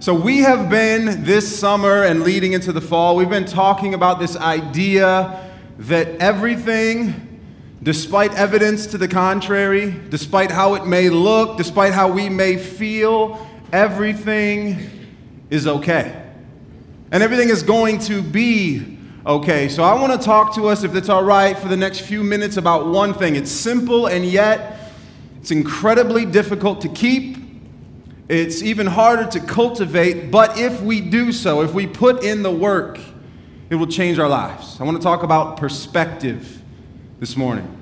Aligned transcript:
So, 0.00 0.14
we 0.14 0.38
have 0.38 0.70
been 0.70 1.24
this 1.24 1.60
summer 1.60 2.04
and 2.04 2.22
leading 2.22 2.54
into 2.54 2.72
the 2.72 2.80
fall, 2.80 3.16
we've 3.16 3.28
been 3.28 3.44
talking 3.44 3.92
about 3.92 4.18
this 4.18 4.34
idea 4.34 5.52
that 5.80 6.08
everything, 6.22 7.38
despite 7.82 8.32
evidence 8.32 8.86
to 8.86 8.96
the 8.96 9.06
contrary, 9.06 9.94
despite 10.08 10.50
how 10.50 10.74
it 10.74 10.86
may 10.86 11.10
look, 11.10 11.58
despite 11.58 11.92
how 11.92 12.10
we 12.10 12.30
may 12.30 12.56
feel, 12.56 13.46
everything 13.74 14.78
is 15.50 15.66
okay. 15.66 16.32
And 17.12 17.22
everything 17.22 17.50
is 17.50 17.62
going 17.62 17.98
to 17.98 18.22
be 18.22 18.96
okay. 19.26 19.68
So, 19.68 19.82
I 19.82 20.00
want 20.00 20.18
to 20.18 20.26
talk 20.26 20.54
to 20.54 20.68
us, 20.68 20.82
if 20.82 20.94
it's 20.94 21.10
all 21.10 21.24
right, 21.24 21.58
for 21.58 21.68
the 21.68 21.76
next 21.76 22.00
few 22.00 22.24
minutes 22.24 22.56
about 22.56 22.86
one 22.86 23.12
thing. 23.12 23.36
It's 23.36 23.50
simple 23.50 24.06
and 24.06 24.24
yet 24.24 24.80
it's 25.42 25.50
incredibly 25.50 26.24
difficult 26.24 26.80
to 26.80 26.88
keep 26.88 27.39
it's 28.30 28.62
even 28.62 28.86
harder 28.86 29.26
to 29.32 29.40
cultivate, 29.40 30.30
but 30.30 30.56
if 30.56 30.80
we 30.82 31.00
do 31.00 31.32
so, 31.32 31.62
if 31.62 31.74
we 31.74 31.86
put 31.86 32.22
in 32.22 32.44
the 32.44 32.50
work, 32.50 33.00
it 33.70 33.74
will 33.74 33.88
change 33.88 34.20
our 34.20 34.28
lives. 34.28 34.80
I 34.80 34.84
want 34.84 34.96
to 34.96 35.02
talk 35.02 35.24
about 35.24 35.56
perspective 35.56 36.62
this 37.18 37.36
morning. 37.36 37.76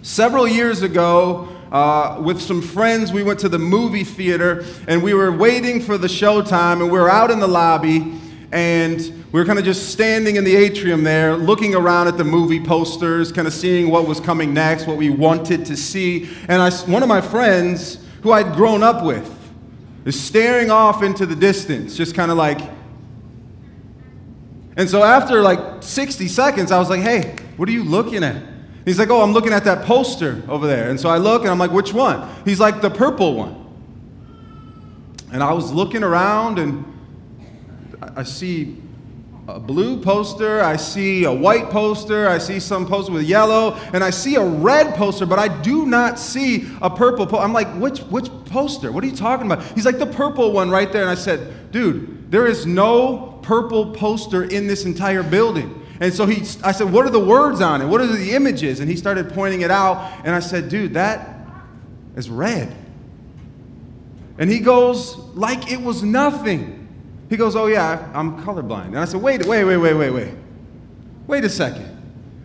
Several 0.00 0.48
years 0.48 0.80
ago, 0.80 1.48
uh, 1.70 2.18
with 2.24 2.40
some 2.40 2.62
friends, 2.62 3.12
we 3.12 3.22
went 3.22 3.40
to 3.40 3.48
the 3.50 3.58
movie 3.58 4.04
theater 4.04 4.64
and 4.86 5.02
we 5.02 5.12
were 5.12 5.30
waiting 5.30 5.82
for 5.82 5.98
the 5.98 6.08
showtime, 6.08 6.80
and 6.80 6.90
we 6.90 6.98
were 6.98 7.10
out 7.10 7.30
in 7.30 7.38
the 7.38 7.48
lobby 7.48 8.18
and 8.50 9.00
we 9.32 9.38
were 9.38 9.44
kind 9.44 9.58
of 9.58 9.66
just 9.66 9.92
standing 9.92 10.36
in 10.36 10.44
the 10.44 10.56
atrium 10.56 11.04
there, 11.04 11.36
looking 11.36 11.74
around 11.74 12.08
at 12.08 12.16
the 12.16 12.24
movie 12.24 12.64
posters, 12.64 13.30
kind 13.30 13.46
of 13.46 13.52
seeing 13.52 13.90
what 13.90 14.08
was 14.08 14.18
coming 14.18 14.54
next, 14.54 14.86
what 14.86 14.96
we 14.96 15.10
wanted 15.10 15.66
to 15.66 15.76
see. 15.76 16.30
And 16.48 16.62
I, 16.62 16.70
one 16.70 17.02
of 17.02 17.08
my 17.10 17.20
friends, 17.20 18.02
who 18.22 18.32
I'd 18.32 18.54
grown 18.54 18.82
up 18.82 19.04
with, 19.04 19.37
is 20.08 20.18
staring 20.18 20.70
off 20.70 21.02
into 21.02 21.26
the 21.26 21.36
distance, 21.36 21.94
just 21.94 22.14
kind 22.14 22.30
of 22.30 22.38
like. 22.38 22.58
And 24.74 24.88
so 24.88 25.04
after 25.04 25.42
like 25.42 25.82
60 25.82 26.28
seconds, 26.28 26.72
I 26.72 26.78
was 26.78 26.88
like, 26.88 27.02
hey, 27.02 27.36
what 27.58 27.68
are 27.68 27.72
you 27.72 27.84
looking 27.84 28.24
at? 28.24 28.42
He's 28.86 28.98
like, 28.98 29.10
oh, 29.10 29.20
I'm 29.20 29.32
looking 29.32 29.52
at 29.52 29.64
that 29.64 29.84
poster 29.84 30.42
over 30.48 30.66
there. 30.66 30.88
And 30.88 30.98
so 30.98 31.10
I 31.10 31.18
look 31.18 31.42
and 31.42 31.50
I'm 31.50 31.58
like, 31.58 31.72
which 31.72 31.92
one? 31.92 32.26
He's 32.46 32.58
like, 32.58 32.80
the 32.80 32.88
purple 32.88 33.34
one. 33.34 33.66
And 35.30 35.42
I 35.42 35.52
was 35.52 35.72
looking 35.72 36.02
around 36.02 36.58
and 36.58 36.86
I 38.16 38.22
see 38.22 38.80
a 39.48 39.58
blue 39.58 39.98
poster, 39.98 40.60
I 40.60 40.76
see 40.76 41.24
a 41.24 41.32
white 41.32 41.70
poster, 41.70 42.28
I 42.28 42.36
see 42.36 42.60
some 42.60 42.86
poster 42.86 43.12
with 43.12 43.22
yellow, 43.22 43.76
and 43.94 44.04
I 44.04 44.10
see 44.10 44.34
a 44.34 44.44
red 44.44 44.94
poster, 44.94 45.24
but 45.24 45.38
I 45.38 45.48
do 45.62 45.86
not 45.86 46.18
see 46.18 46.68
a 46.82 46.90
purple 46.90 47.26
poster. 47.26 47.44
I'm 47.44 47.54
like, 47.54 47.68
which, 47.76 48.00
which 48.00 48.28
poster? 48.44 48.92
What 48.92 49.02
are 49.02 49.06
you 49.06 49.16
talking 49.16 49.46
about? 49.46 49.62
He's 49.72 49.86
like, 49.86 49.98
the 49.98 50.06
purple 50.06 50.52
one 50.52 50.68
right 50.68 50.92
there. 50.92 51.00
And 51.00 51.10
I 51.10 51.14
said, 51.14 51.72
dude, 51.72 52.30
there 52.30 52.46
is 52.46 52.66
no 52.66 53.40
purple 53.40 53.92
poster 53.92 54.44
in 54.44 54.66
this 54.66 54.84
entire 54.84 55.22
building. 55.22 55.82
And 56.00 56.12
so 56.12 56.26
he, 56.26 56.42
I 56.62 56.72
said, 56.72 56.92
what 56.92 57.06
are 57.06 57.10
the 57.10 57.18
words 57.24 57.62
on 57.62 57.80
it? 57.80 57.86
What 57.86 58.02
are 58.02 58.06
the 58.06 58.32
images? 58.32 58.80
And 58.80 58.90
he 58.90 58.96
started 58.96 59.30
pointing 59.30 59.62
it 59.62 59.70
out, 59.70 60.26
and 60.26 60.34
I 60.34 60.40
said, 60.40 60.68
dude, 60.68 60.92
that 60.92 61.46
is 62.16 62.28
red. 62.28 62.76
And 64.36 64.50
he 64.50 64.58
goes, 64.58 65.16
like 65.16 65.72
it 65.72 65.80
was 65.80 66.02
nothing. 66.02 66.87
He 67.28 67.36
goes, 67.36 67.56
Oh, 67.56 67.66
yeah, 67.66 68.10
I'm 68.14 68.42
colorblind. 68.42 68.86
And 68.86 68.98
I 68.98 69.04
said, 69.04 69.20
Wait, 69.20 69.46
wait, 69.46 69.64
wait, 69.64 69.76
wait, 69.76 69.94
wait, 69.94 70.10
wait. 70.10 70.34
Wait 71.26 71.44
a 71.44 71.48
second. 71.48 71.94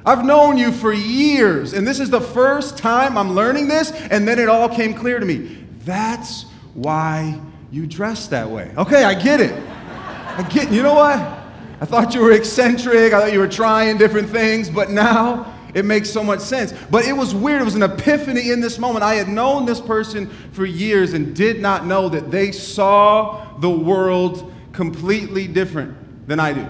I've 0.06 0.26
known 0.26 0.58
you 0.58 0.74
for 0.74 0.92
years, 0.92 1.72
and 1.72 1.88
this 1.88 2.02
is 2.02 2.10
the 2.10 2.20
first 2.20 2.78
time 2.78 3.18
I'm 3.18 3.34
learning 3.34 3.70
this, 3.70 3.92
and 3.92 4.28
then 4.28 4.38
it 4.38 4.50
all 4.50 4.68
came 4.68 4.94
clear 4.94 5.18
to 5.18 5.26
me. 5.26 5.66
That's 5.86 6.44
why 6.74 7.40
you 7.72 7.88
dress 7.88 8.28
that 8.28 8.50
way. 8.50 8.74
Okay, 8.78 9.06
I 9.06 9.14
get 9.14 9.40
it. 9.40 9.54
I 9.72 10.46
get, 10.50 10.72
you 10.72 10.84
know 10.84 10.96
what? 10.96 11.18
I 11.18 11.86
thought 11.86 12.14
you 12.14 12.22
were 12.22 12.32
eccentric, 12.32 13.14
I 13.14 13.22
thought 13.22 13.34
you 13.34 13.40
were 13.40 13.48
trying 13.48 13.98
different 13.98 14.30
things, 14.30 14.70
but 14.70 14.90
now 14.90 15.54
it 15.74 15.86
makes 15.86 16.10
so 16.10 16.24
much 16.24 16.42
sense. 16.42 16.74
But 16.92 17.06
it 17.06 17.14
was 17.14 17.34
weird. 17.34 17.62
It 17.62 17.66
was 17.66 17.76
an 17.76 17.84
epiphany 17.84 18.52
in 18.52 18.62
this 18.62 18.78
moment. 18.78 19.04
I 19.04 19.16
had 19.16 19.28
known 19.28 19.66
this 19.66 19.82
person 19.82 20.28
for 20.52 20.66
years 20.66 21.14
and 21.14 21.36
did 21.36 21.62
not 21.62 21.86
know 21.86 22.10
that 22.10 22.30
they 22.30 22.52
saw 22.52 23.58
the 23.60 23.70
world 23.70 24.53
completely 24.74 25.48
different 25.48 26.28
than 26.28 26.40
I 26.40 26.54
do. 26.54 26.68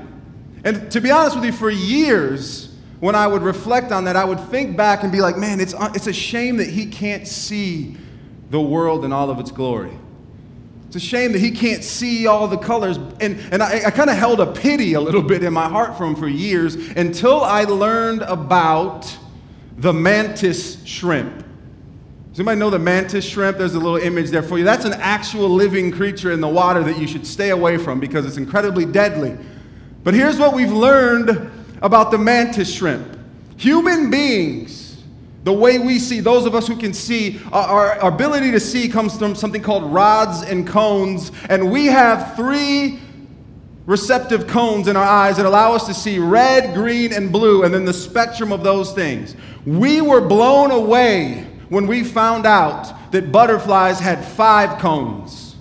And 0.63 0.91
to 0.91 1.01
be 1.01 1.11
honest 1.11 1.35
with 1.35 1.45
you, 1.45 1.51
for 1.51 1.69
years, 1.69 2.73
when 2.99 3.15
I 3.15 3.27
would 3.27 3.41
reflect 3.41 3.91
on 3.91 4.05
that, 4.05 4.15
I 4.15 4.23
would 4.23 4.39
think 4.49 4.77
back 4.77 5.03
and 5.03 5.11
be 5.11 5.19
like, 5.19 5.37
man, 5.37 5.59
it's, 5.59 5.73
uh, 5.73 5.91
it's 5.93 6.07
a 6.07 6.13
shame 6.13 6.57
that 6.57 6.69
he 6.69 6.85
can't 6.85 7.27
see 7.27 7.97
the 8.49 8.61
world 8.61 9.03
in 9.03 9.11
all 9.11 9.29
of 9.29 9.39
its 9.39 9.51
glory. 9.51 9.91
It's 10.87 10.95
a 10.95 10.99
shame 10.99 11.31
that 11.31 11.39
he 11.39 11.51
can't 11.51 11.83
see 11.83 12.27
all 12.27 12.47
the 12.47 12.57
colors. 12.57 12.97
And, 13.19 13.39
and 13.51 13.63
I, 13.63 13.87
I 13.87 13.91
kind 13.91 14.09
of 14.09 14.15
held 14.15 14.39
a 14.39 14.45
pity 14.45 14.93
a 14.93 15.01
little 15.01 15.23
bit 15.23 15.43
in 15.43 15.51
my 15.51 15.67
heart 15.67 15.97
for 15.97 16.05
him 16.05 16.15
for 16.15 16.27
years 16.27 16.75
until 16.75 17.41
I 17.41 17.63
learned 17.63 18.21
about 18.21 19.17
the 19.75 19.91
mantis 19.91 20.85
shrimp. 20.85 21.43
Does 22.33 22.39
anybody 22.39 22.59
know 22.61 22.71
the 22.71 22.79
mantis 22.79 23.23
shrimp? 23.25 23.59
There's 23.59 23.75
a 23.75 23.79
little 23.79 23.97
image 23.97 24.31
there 24.31 24.41
for 24.41 24.57
you. 24.57 24.63
That's 24.63 24.85
an 24.85 24.93
actual 24.93 25.47
living 25.47 25.91
creature 25.91 26.31
in 26.31 26.41
the 26.41 26.47
water 26.47 26.81
that 26.81 26.97
you 26.97 27.05
should 27.05 27.27
stay 27.27 27.51
away 27.51 27.77
from 27.77 27.99
because 27.99 28.25
it's 28.25 28.37
incredibly 28.37 28.85
deadly. 28.85 29.37
But 30.03 30.15
here's 30.15 30.39
what 30.39 30.55
we've 30.55 30.71
learned 30.71 31.51
about 31.83 32.09
the 32.09 32.17
mantis 32.17 32.73
shrimp 32.73 33.19
human 33.55 34.09
beings, 34.09 35.03
the 35.43 35.53
way 35.53 35.77
we 35.77 35.99
see, 35.99 36.21
those 36.21 36.47
of 36.47 36.55
us 36.55 36.67
who 36.67 36.75
can 36.75 36.91
see, 36.91 37.39
our, 37.51 37.99
our 37.99 38.11
ability 38.11 38.49
to 38.49 38.59
see 38.59 38.89
comes 38.89 39.15
from 39.15 39.35
something 39.35 39.61
called 39.61 39.83
rods 39.93 40.41
and 40.41 40.67
cones, 40.67 41.31
and 41.49 41.71
we 41.71 41.85
have 41.85 42.35
three 42.35 42.99
receptive 43.85 44.47
cones 44.47 44.87
in 44.87 44.95
our 44.95 45.03
eyes 45.03 45.37
that 45.37 45.45
allow 45.45 45.73
us 45.73 45.85
to 45.85 45.93
see 45.93 46.17
red, 46.17 46.73
green, 46.73 47.13
and 47.13 47.31
blue, 47.31 47.61
and 47.63 47.71
then 47.71 47.85
the 47.85 47.93
spectrum 47.93 48.51
of 48.51 48.63
those 48.63 48.91
things. 48.91 49.35
We 49.67 50.01
were 50.01 50.19
blown 50.19 50.71
away 50.71 51.52
when 51.73 51.87
we 51.87 52.03
found 52.03 52.45
out 52.45 53.11
that 53.11 53.31
butterflies 53.31 53.99
had 53.99 54.23
five 54.23 54.79
cones. 54.79 55.55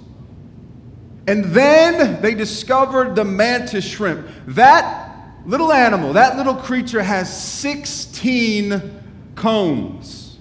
And 1.26 1.46
then 1.46 2.20
they 2.20 2.34
discovered 2.34 3.16
the 3.16 3.24
mantis 3.24 3.86
shrimp. 3.86 4.28
That 4.48 5.10
little 5.46 5.72
animal, 5.72 6.12
that 6.12 6.36
little 6.36 6.54
creature 6.54 7.02
has 7.02 7.34
16 7.42 9.02
cones. 9.36 10.38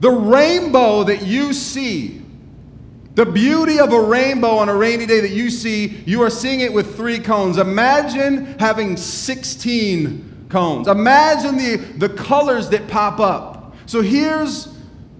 The 0.00 0.10
rainbow 0.10 1.04
that 1.04 1.22
you 1.22 1.52
see, 1.52 2.22
the 3.14 3.26
beauty 3.26 3.78
of 3.78 3.92
a 3.92 4.00
rainbow 4.00 4.56
on 4.56 4.68
a 4.68 4.74
rainy 4.74 5.06
day 5.06 5.20
that 5.20 5.30
you 5.30 5.50
see, 5.50 6.02
you 6.04 6.20
are 6.22 6.30
seeing 6.30 6.60
it 6.60 6.72
with 6.72 6.96
three 6.96 7.20
cones. 7.20 7.58
Imagine 7.58 8.58
having 8.58 8.96
16 8.96 10.46
cones. 10.48 10.88
Imagine 10.88 11.56
the, 11.56 11.76
the 11.98 12.08
colors 12.08 12.70
that 12.70 12.88
pop 12.88 13.20
up. 13.20 13.53
So 13.86 14.00
here's 14.00 14.68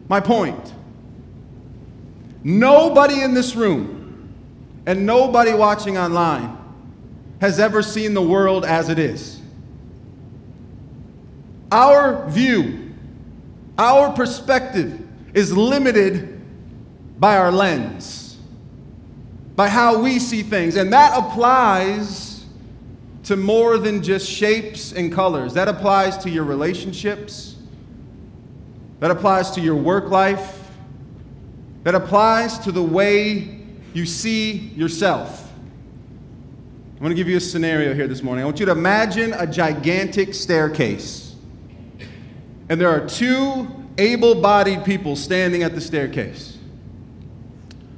my 0.08 0.20
point 0.20 0.72
nobody 2.42 3.22
in 3.22 3.34
this 3.34 3.54
room 3.54 4.32
and 4.86 5.06
nobody 5.06 5.52
watching 5.54 5.96
online 5.96 6.58
has 7.40 7.58
ever 7.58 7.82
seen 7.82 8.14
the 8.14 8.22
world 8.22 8.64
as 8.64 8.88
it 8.88 8.98
is. 8.98 9.40
Our 11.72 12.28
view, 12.28 12.94
our 13.78 14.12
perspective 14.12 15.00
is 15.32 15.56
limited 15.56 16.40
by 17.18 17.36
our 17.36 17.50
lens, 17.50 18.36
by 19.56 19.68
how 19.68 20.00
we 20.00 20.18
see 20.18 20.42
things. 20.42 20.76
And 20.76 20.92
that 20.92 21.18
applies 21.18 22.44
to 23.24 23.36
more 23.36 23.78
than 23.78 24.02
just 24.02 24.30
shapes 24.30 24.92
and 24.92 25.12
colors, 25.12 25.54
that 25.54 25.66
applies 25.66 26.18
to 26.18 26.30
your 26.30 26.44
relationships 26.44 27.53
that 29.04 29.10
applies 29.10 29.50
to 29.50 29.60
your 29.60 29.76
work 29.76 30.08
life. 30.08 30.66
That 31.82 31.94
applies 31.94 32.58
to 32.60 32.72
the 32.72 32.82
way 32.82 33.60
you 33.92 34.06
see 34.06 34.52
yourself. 34.52 35.52
I'm 36.94 37.00
going 37.00 37.10
to 37.10 37.14
give 37.14 37.28
you 37.28 37.36
a 37.36 37.40
scenario 37.40 37.92
here 37.92 38.08
this 38.08 38.22
morning. 38.22 38.44
I 38.44 38.46
want 38.46 38.60
you 38.60 38.64
to 38.64 38.72
imagine 38.72 39.34
a 39.34 39.46
gigantic 39.46 40.32
staircase. 40.32 41.36
And 42.70 42.80
there 42.80 42.88
are 42.88 43.06
two 43.06 43.68
able 43.98 44.40
bodied 44.40 44.86
people 44.86 45.16
standing 45.16 45.64
at 45.64 45.74
the 45.74 45.82
staircase. 45.82 46.56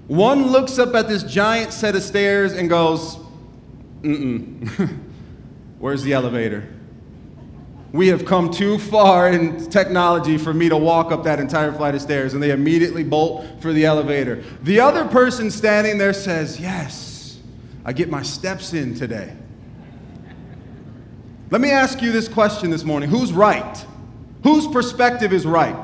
One 0.08 0.48
looks 0.48 0.76
up 0.76 0.92
at 0.96 1.06
this 1.06 1.22
giant 1.22 1.72
set 1.72 1.94
of 1.94 2.02
stairs 2.02 2.52
and 2.52 2.68
goes, 2.68 3.14
Mm 4.02 4.66
mm. 4.66 4.98
Where's 5.78 6.02
the 6.02 6.14
elevator? 6.14 6.75
We 7.96 8.08
have 8.08 8.24
come 8.24 8.50
too 8.50 8.78
far 8.78 9.30
in 9.30 9.68
technology 9.70 10.36
for 10.36 10.52
me 10.52 10.68
to 10.68 10.76
walk 10.76 11.12
up 11.12 11.24
that 11.24 11.40
entire 11.40 11.72
flight 11.72 11.94
of 11.94 12.02
stairs. 12.02 12.34
And 12.34 12.42
they 12.42 12.50
immediately 12.50 13.02
bolt 13.02 13.46
for 13.60 13.72
the 13.72 13.84
elevator. 13.84 14.42
The 14.62 14.80
other 14.80 15.06
person 15.06 15.50
standing 15.50 15.98
there 15.98 16.12
says, 16.12 16.60
Yes, 16.60 17.38
I 17.84 17.92
get 17.92 18.10
my 18.10 18.22
steps 18.22 18.74
in 18.74 18.94
today. 18.94 19.34
Let 21.50 21.60
me 21.60 21.70
ask 21.70 22.02
you 22.02 22.12
this 22.12 22.28
question 22.28 22.70
this 22.70 22.84
morning 22.84 23.08
Who's 23.08 23.32
right? 23.32 23.84
Whose 24.42 24.66
perspective 24.66 25.32
is 25.32 25.46
right? 25.46 25.76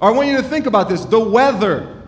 I 0.00 0.10
want 0.10 0.28
you 0.28 0.36
to 0.36 0.42
think 0.42 0.66
about 0.66 0.88
this 0.88 1.04
the 1.04 1.20
weather, 1.20 2.02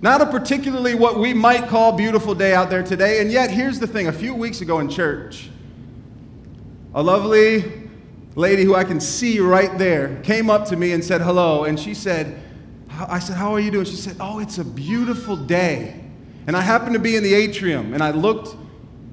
Not 0.00 0.20
a 0.20 0.26
particularly 0.26 0.94
what 0.94 1.18
we 1.18 1.32
might 1.32 1.68
call 1.68 1.92
beautiful 1.92 2.34
day 2.34 2.54
out 2.54 2.68
there 2.68 2.82
today. 2.82 3.20
And 3.20 3.30
yet, 3.30 3.50
here's 3.50 3.78
the 3.78 3.86
thing 3.86 4.08
a 4.08 4.12
few 4.12 4.34
weeks 4.34 4.60
ago 4.60 4.80
in 4.80 4.90
church, 4.90 5.50
a 6.96 7.02
lovely 7.02 7.62
lady 8.36 8.64
who 8.64 8.74
I 8.74 8.82
can 8.82 9.00
see 9.00 9.38
right 9.38 9.76
there 9.76 10.18
came 10.22 10.48
up 10.48 10.66
to 10.68 10.76
me 10.76 10.92
and 10.92 11.04
said 11.04 11.20
hello. 11.20 11.64
And 11.64 11.78
she 11.78 11.92
said, 11.92 12.42
I 12.90 13.18
said, 13.18 13.36
How 13.36 13.52
are 13.52 13.60
you 13.60 13.70
doing? 13.70 13.84
She 13.84 13.96
said, 13.96 14.16
Oh, 14.18 14.38
it's 14.38 14.56
a 14.56 14.64
beautiful 14.64 15.36
day. 15.36 16.02
And 16.46 16.56
I 16.56 16.62
happened 16.62 16.94
to 16.94 16.98
be 16.98 17.16
in 17.16 17.22
the 17.22 17.34
atrium 17.34 17.92
and 17.92 18.02
I 18.02 18.12
looked 18.12 18.56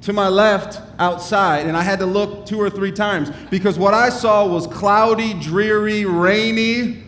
to 0.03 0.13
my 0.13 0.29
left 0.29 0.81
outside 0.97 1.65
and 1.67 1.75
I 1.75 1.81
had 1.81 1.99
to 1.99 2.05
look 2.05 2.45
two 2.45 2.59
or 2.59 2.69
three 2.69 2.91
times 2.91 3.31
because 3.51 3.77
what 3.77 3.93
I 3.93 4.09
saw 4.09 4.47
was 4.47 4.65
cloudy, 4.65 5.33
dreary, 5.33 6.05
rainy. 6.05 7.03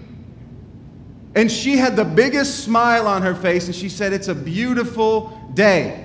And 1.36 1.50
she 1.50 1.78
had 1.78 1.96
the 1.96 2.06
biggest 2.06 2.66
smile 2.66 3.08
on 3.08 3.22
her 3.22 3.36
face 3.36 3.68
and 3.68 3.76
she 3.76 3.88
said, 3.88 4.12
It's 4.12 4.28
a 4.28 4.36
beautiful 4.36 5.42
day. 5.54 6.05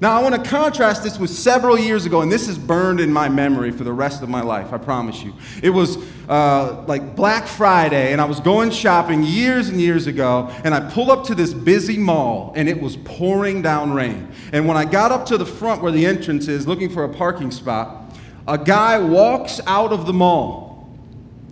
Now, 0.00 0.18
I 0.18 0.22
want 0.22 0.34
to 0.42 0.50
contrast 0.50 1.02
this 1.02 1.18
with 1.18 1.28
several 1.28 1.78
years 1.78 2.06
ago, 2.06 2.22
and 2.22 2.32
this 2.32 2.48
is 2.48 2.56
burned 2.56 3.00
in 3.00 3.12
my 3.12 3.28
memory 3.28 3.70
for 3.70 3.84
the 3.84 3.92
rest 3.92 4.22
of 4.22 4.30
my 4.30 4.40
life, 4.40 4.72
I 4.72 4.78
promise 4.78 5.22
you. 5.22 5.34
It 5.62 5.68
was 5.68 5.98
uh, 6.26 6.84
like 6.86 7.14
Black 7.14 7.46
Friday, 7.46 8.12
and 8.12 8.18
I 8.18 8.24
was 8.24 8.40
going 8.40 8.70
shopping 8.70 9.22
years 9.22 9.68
and 9.68 9.78
years 9.78 10.06
ago, 10.06 10.50
and 10.64 10.74
I 10.74 10.88
pull 10.88 11.10
up 11.10 11.24
to 11.26 11.34
this 11.34 11.52
busy 11.52 11.98
mall, 11.98 12.54
and 12.56 12.66
it 12.66 12.80
was 12.80 12.96
pouring 12.96 13.60
down 13.60 13.92
rain. 13.92 14.32
And 14.54 14.66
when 14.66 14.78
I 14.78 14.86
got 14.86 15.12
up 15.12 15.26
to 15.26 15.36
the 15.36 15.44
front 15.44 15.82
where 15.82 15.92
the 15.92 16.06
entrance 16.06 16.48
is, 16.48 16.66
looking 16.66 16.88
for 16.88 17.04
a 17.04 17.08
parking 17.10 17.50
spot, 17.50 18.16
a 18.48 18.56
guy 18.56 18.98
walks 18.98 19.60
out 19.66 19.92
of 19.92 20.06
the 20.06 20.14
mall, 20.14 20.88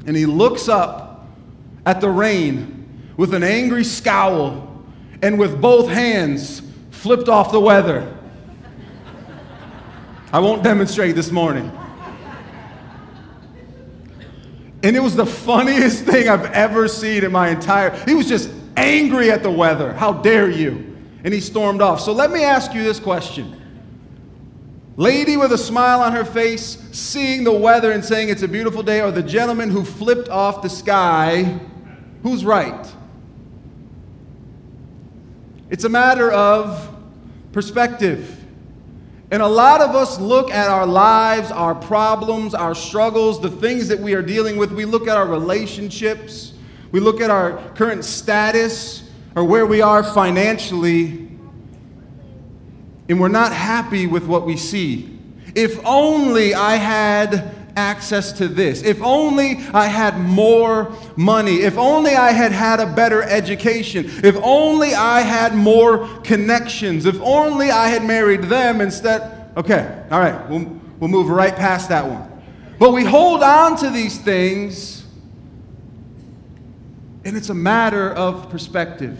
and 0.06 0.16
he 0.16 0.24
looks 0.24 0.70
up 0.70 1.26
at 1.84 2.00
the 2.00 2.08
rain 2.08 3.12
with 3.18 3.34
an 3.34 3.42
angry 3.42 3.84
scowl 3.84 4.82
and 5.20 5.38
with 5.38 5.60
both 5.60 5.90
hands 5.90 6.62
flipped 6.90 7.28
off 7.28 7.52
the 7.52 7.60
weather. 7.60 8.17
I 10.32 10.40
won't 10.40 10.62
demonstrate 10.62 11.14
this 11.14 11.30
morning. 11.30 11.72
And 14.82 14.94
it 14.94 15.00
was 15.00 15.16
the 15.16 15.26
funniest 15.26 16.04
thing 16.04 16.28
I've 16.28 16.52
ever 16.52 16.86
seen 16.86 17.24
in 17.24 17.32
my 17.32 17.48
entire. 17.48 17.90
He 18.04 18.14
was 18.14 18.28
just 18.28 18.50
angry 18.76 19.30
at 19.30 19.42
the 19.42 19.50
weather. 19.50 19.92
How 19.92 20.12
dare 20.12 20.48
you? 20.48 20.96
And 21.24 21.34
he 21.34 21.40
stormed 21.40 21.82
off. 21.82 22.00
So 22.00 22.12
let 22.12 22.30
me 22.30 22.44
ask 22.44 22.72
you 22.74 22.84
this 22.84 23.00
question. 23.00 23.54
Lady 24.96 25.36
with 25.36 25.52
a 25.52 25.58
smile 25.58 26.00
on 26.00 26.12
her 26.12 26.24
face, 26.24 26.78
seeing 26.92 27.44
the 27.44 27.52
weather 27.52 27.92
and 27.92 28.04
saying 28.04 28.28
it's 28.28 28.42
a 28.42 28.48
beautiful 28.48 28.82
day, 28.82 29.00
or 29.00 29.10
the 29.10 29.22
gentleman 29.22 29.70
who 29.70 29.84
flipped 29.84 30.28
off 30.28 30.62
the 30.62 30.68
sky, 30.68 31.58
who's 32.22 32.44
right? 32.44 32.86
It's 35.70 35.84
a 35.84 35.88
matter 35.88 36.30
of 36.30 36.94
perspective. 37.52 38.44
And 39.30 39.42
a 39.42 39.48
lot 39.48 39.82
of 39.82 39.94
us 39.94 40.18
look 40.18 40.50
at 40.50 40.68
our 40.68 40.86
lives, 40.86 41.50
our 41.50 41.74
problems, 41.74 42.54
our 42.54 42.74
struggles, 42.74 43.40
the 43.40 43.50
things 43.50 43.88
that 43.88 43.98
we 43.98 44.14
are 44.14 44.22
dealing 44.22 44.56
with. 44.56 44.72
We 44.72 44.86
look 44.86 45.06
at 45.06 45.16
our 45.18 45.26
relationships, 45.26 46.54
we 46.92 47.00
look 47.00 47.20
at 47.20 47.30
our 47.30 47.58
current 47.74 48.04
status 48.04 49.08
or 49.36 49.44
where 49.44 49.66
we 49.66 49.82
are 49.82 50.02
financially, 50.02 51.28
and 53.08 53.20
we're 53.20 53.28
not 53.28 53.52
happy 53.52 54.06
with 54.06 54.26
what 54.26 54.46
we 54.46 54.56
see. 54.56 55.18
If 55.54 55.78
only 55.84 56.54
I 56.54 56.76
had 56.76 57.67
access 57.78 58.32
to 58.32 58.48
this. 58.48 58.82
If 58.82 59.00
only 59.00 59.58
I 59.72 59.86
had 59.86 60.18
more 60.18 60.92
money. 61.16 61.62
If 61.62 61.78
only 61.78 62.14
I 62.14 62.32
had 62.32 62.52
had 62.52 62.80
a 62.80 62.86
better 62.86 63.22
education. 63.22 64.10
If 64.24 64.36
only 64.42 64.94
I 64.94 65.20
had 65.20 65.54
more 65.54 66.06
connections. 66.22 67.06
If 67.06 67.20
only 67.20 67.70
I 67.70 67.88
had 67.88 68.04
married 68.04 68.44
them 68.44 68.80
instead. 68.80 69.52
Okay, 69.56 70.04
all 70.10 70.20
right, 70.20 70.48
we'll, 70.50 70.80
we'll 70.98 71.08
move 71.08 71.28
right 71.28 71.54
past 71.54 71.88
that 71.88 72.06
one. 72.06 72.24
But 72.78 72.92
we 72.92 73.04
hold 73.04 73.42
on 73.42 73.76
to 73.78 73.90
these 73.90 74.18
things, 74.18 75.04
and 77.24 77.36
it's 77.36 77.48
a 77.48 77.54
matter 77.54 78.12
of 78.12 78.50
perspective. 78.50 79.18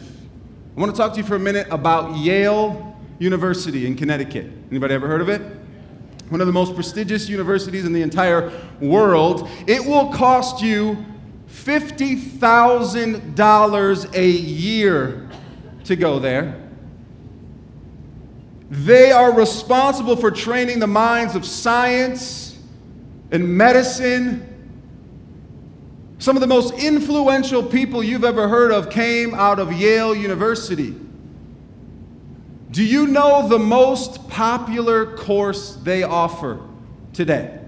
I 0.76 0.80
want 0.80 0.94
to 0.94 1.00
talk 1.00 1.12
to 1.12 1.18
you 1.18 1.24
for 1.24 1.34
a 1.34 1.40
minute 1.40 1.66
about 1.70 2.16
Yale 2.16 2.96
University 3.18 3.86
in 3.86 3.96
Connecticut. 3.96 4.46
Anybody 4.70 4.94
ever 4.94 5.08
heard 5.08 5.20
of 5.20 5.28
it? 5.28 5.42
One 6.28 6.40
of 6.40 6.46
the 6.46 6.52
most 6.52 6.74
prestigious 6.74 7.28
universities 7.28 7.84
in 7.84 7.92
the 7.92 8.02
entire 8.02 8.52
world, 8.80 9.48
it 9.66 9.84
will 9.84 10.12
cost 10.12 10.62
you 10.62 11.04
$50,000 11.48 14.14
a 14.14 14.26
year 14.26 15.28
to 15.84 15.96
go 15.96 16.18
there. 16.18 16.62
They 18.70 19.12
are 19.12 19.32
responsible 19.32 20.16
for 20.16 20.30
training 20.30 20.78
the 20.78 20.86
minds 20.86 21.34
of 21.34 21.46
science 21.46 22.58
and 23.30 23.56
medicine. 23.56 24.44
Some 26.18 26.36
of 26.36 26.42
the 26.42 26.46
most 26.46 26.74
influential 26.74 27.62
people 27.62 28.02
you've 28.02 28.24
ever 28.24 28.46
heard 28.48 28.72
of 28.72 28.90
came 28.90 29.32
out 29.32 29.58
of 29.58 29.72
Yale 29.72 30.14
University. 30.14 30.94
Do 32.70 32.84
you 32.84 33.06
know 33.06 33.48
the 33.48 33.58
most 33.58 34.28
popular 34.28 35.16
course 35.16 35.76
they 35.76 36.02
offer 36.02 36.60
today? 37.12 37.58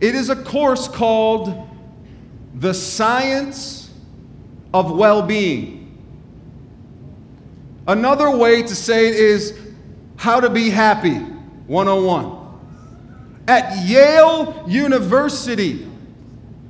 It 0.00 0.14
is 0.14 0.30
a 0.30 0.36
course 0.36 0.86
called 0.86 1.68
The 2.54 2.72
Science 2.72 3.90
of 4.72 4.96
Well 4.96 5.22
Being. 5.22 5.98
Another 7.86 8.30
way 8.30 8.62
to 8.62 8.74
say 8.76 9.08
it 9.08 9.16
is 9.16 9.58
How 10.16 10.38
to 10.40 10.48
Be 10.48 10.70
Happy 10.70 11.16
101. 11.16 12.38
At 13.48 13.84
Yale 13.86 14.64
University, 14.68 15.84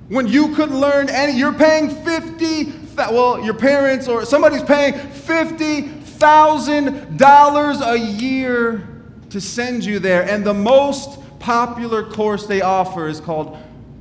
when 0.09 0.27
you 0.27 0.55
could 0.55 0.71
learn 0.71 1.11
any, 1.11 1.39
you're 1.39 1.53
paying 1.53 1.91
50 1.91 2.80
well, 3.11 3.45
your 3.45 3.55
parents 3.55 4.09
or 4.09 4.25
somebody's 4.25 4.63
paying 4.63 4.95
$50,000 4.95 7.93
a 7.93 7.99
year 7.99 8.89
to 9.31 9.41
send 9.41 9.85
you 9.85 9.99
there. 9.99 10.29
And 10.29 10.45
the 10.45 10.55
most 10.55 11.19
popular 11.39 12.05
course 12.05 12.47
they 12.47 12.61
offer 12.61 13.09
is 13.09 13.21
called 13.21 13.57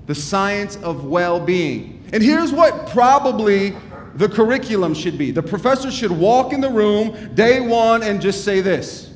The 0.08 0.16
Science 0.16 0.76
of 0.78 1.06
Well 1.06 1.40
Being. 1.40 2.04
And 2.12 2.24
here's 2.24 2.52
what 2.52 2.90
probably 2.90 3.76
the 4.16 4.28
curriculum 4.28 4.94
should 4.94 5.18
be 5.18 5.32
the 5.32 5.44
professor 5.44 5.92
should 5.92 6.12
walk 6.12 6.52
in 6.52 6.62
the 6.62 6.70
room 6.70 7.34
day 7.36 7.62
one 7.62 8.04
and 8.04 8.22
just 8.22 8.44
say 8.44 8.62
this. 8.62 9.12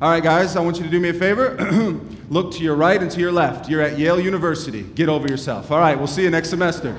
All 0.00 0.10
right, 0.10 0.22
guys, 0.22 0.56
I 0.56 0.60
want 0.60 0.76
you 0.76 0.84
to 0.84 0.90
do 0.90 1.00
me 1.00 1.08
a 1.08 1.14
favor. 1.14 1.56
Look 2.28 2.52
to 2.52 2.62
your 2.62 2.76
right 2.76 3.00
and 3.00 3.10
to 3.10 3.18
your 3.18 3.32
left. 3.32 3.68
You're 3.68 3.80
at 3.80 3.98
Yale 3.98 4.20
University. 4.20 4.82
Get 4.82 5.08
over 5.08 5.26
yourself. 5.26 5.70
All 5.70 5.78
right, 5.78 5.96
we'll 5.96 6.06
see 6.06 6.22
you 6.22 6.30
next 6.30 6.50
semester. 6.50 6.96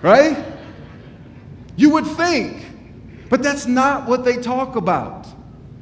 Right? 0.00 0.55
You 1.76 1.90
would 1.90 2.06
think. 2.06 2.64
But 3.28 3.42
that's 3.42 3.66
not 3.66 4.08
what 4.08 4.24
they 4.24 4.36
talk 4.36 4.76
about. 4.76 5.26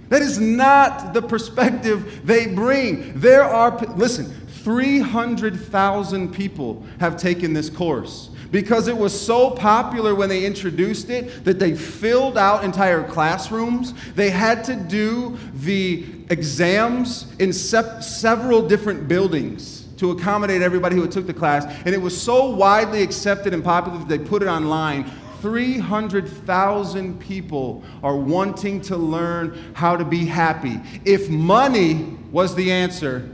That 0.08 0.22
is 0.22 0.38
not 0.38 1.14
the 1.14 1.22
perspective 1.22 2.26
they 2.26 2.46
bring. 2.46 3.18
There 3.18 3.44
are, 3.44 3.76
listen, 3.96 4.26
300,000 4.64 6.32
people 6.32 6.86
have 7.00 7.16
taken 7.16 7.52
this 7.52 7.68
course 7.68 8.30
because 8.50 8.86
it 8.88 8.96
was 8.96 9.18
so 9.18 9.50
popular 9.50 10.14
when 10.14 10.28
they 10.28 10.46
introduced 10.46 11.10
it 11.10 11.44
that 11.44 11.58
they 11.58 11.74
filled 11.74 12.38
out 12.38 12.64
entire 12.64 13.02
classrooms. 13.02 13.92
They 14.14 14.30
had 14.30 14.64
to 14.64 14.76
do 14.76 15.36
the 15.54 16.06
exams 16.30 17.26
in 17.38 17.52
sep- 17.52 18.02
several 18.02 18.66
different 18.66 19.08
buildings 19.08 19.84
to 19.96 20.12
accommodate 20.12 20.62
everybody 20.62 20.96
who 20.96 21.06
took 21.08 21.26
the 21.26 21.34
class. 21.34 21.64
And 21.84 21.94
it 21.94 22.00
was 22.00 22.20
so 22.20 22.50
widely 22.50 23.02
accepted 23.02 23.52
and 23.52 23.62
popular 23.62 23.98
that 23.98 24.08
they 24.08 24.18
put 24.18 24.42
it 24.42 24.48
online 24.48 25.10
300,000 25.44 27.20
people 27.20 27.84
are 28.02 28.16
wanting 28.16 28.80
to 28.80 28.96
learn 28.96 29.74
how 29.74 29.94
to 29.94 30.02
be 30.02 30.24
happy. 30.24 30.80
If 31.04 31.28
money 31.28 32.16
was 32.32 32.54
the 32.54 32.72
answer, 32.72 33.28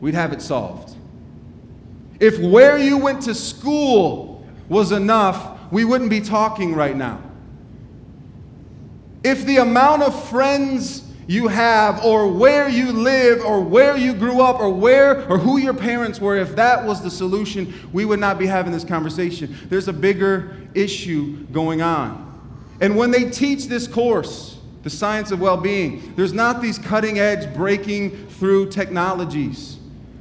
we'd 0.00 0.14
have 0.14 0.32
it 0.32 0.42
solved. 0.42 0.96
If 2.18 2.40
where 2.40 2.76
you 2.76 2.98
went 2.98 3.22
to 3.22 3.36
school 3.36 4.44
was 4.68 4.90
enough, 4.90 5.70
we 5.70 5.84
wouldn't 5.84 6.10
be 6.10 6.20
talking 6.20 6.74
right 6.74 6.96
now. 6.96 7.22
If 9.22 9.46
the 9.46 9.58
amount 9.58 10.02
of 10.02 10.28
friends 10.30 11.03
you 11.26 11.48
have 11.48 12.04
or 12.04 12.30
where 12.30 12.68
you 12.68 12.92
live 12.92 13.44
or 13.44 13.60
where 13.60 13.96
you 13.96 14.14
grew 14.14 14.40
up 14.40 14.60
or 14.60 14.68
where 14.68 15.28
or 15.30 15.38
who 15.38 15.58
your 15.58 15.74
parents 15.74 16.20
were, 16.20 16.36
if 16.36 16.56
that 16.56 16.84
was 16.84 17.02
the 17.02 17.10
solution, 17.10 17.72
we 17.92 18.04
would 18.04 18.20
not 18.20 18.38
be 18.38 18.46
having 18.46 18.72
this 18.72 18.84
conversation. 18.84 19.56
There's 19.68 19.88
a 19.88 19.92
bigger 19.92 20.56
issue 20.74 21.44
going 21.46 21.82
on. 21.82 22.20
And 22.80 22.96
when 22.96 23.10
they 23.10 23.30
teach 23.30 23.66
this 23.66 23.86
course, 23.86 24.58
the 24.82 24.90
science 24.90 25.30
of 25.30 25.40
well 25.40 25.56
being, 25.56 26.14
there's 26.14 26.32
not 26.34 26.60
these 26.60 26.78
cutting 26.78 27.18
edge 27.18 27.54
breaking 27.54 28.28
through 28.28 28.68
technologies. 28.70 29.78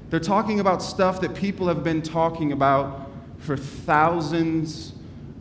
They're 0.10 0.20
talking 0.20 0.60
about 0.60 0.82
stuff 0.82 1.20
that 1.22 1.34
people 1.34 1.68
have 1.68 1.84
been 1.84 2.02
talking 2.02 2.52
about 2.52 3.10
for 3.40 3.58
thousands 3.58 4.94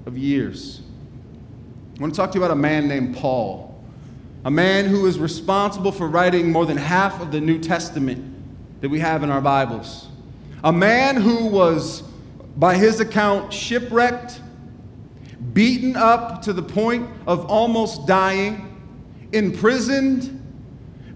of 0.06 0.18
years. 0.18 0.80
i 1.96 2.00
want 2.00 2.12
to 2.12 2.16
talk 2.16 2.32
to 2.32 2.38
you 2.38 2.44
about 2.44 2.52
a 2.52 2.60
man 2.60 2.88
named 2.88 3.16
Paul, 3.16 3.71
a 4.44 4.50
man 4.50 4.86
who 4.86 5.06
is 5.06 5.18
responsible 5.18 5.92
for 5.92 6.08
writing 6.08 6.50
more 6.50 6.66
than 6.66 6.76
half 6.76 7.20
of 7.20 7.30
the 7.30 7.40
New 7.40 7.58
Testament 7.58 8.80
that 8.80 8.88
we 8.88 8.98
have 8.98 9.22
in 9.22 9.30
our 9.30 9.40
Bibles. 9.40 10.08
A 10.64 10.72
man 10.72 11.16
who 11.16 11.46
was, 11.46 12.02
by 12.56 12.76
his 12.76 12.98
account, 12.98 13.52
shipwrecked, 13.52 14.40
beaten 15.52 15.96
up 15.96 16.42
to 16.42 16.52
the 16.52 16.62
point 16.62 17.08
of 17.26 17.46
almost 17.46 18.06
dying, 18.06 18.68
imprisoned, 19.32 20.40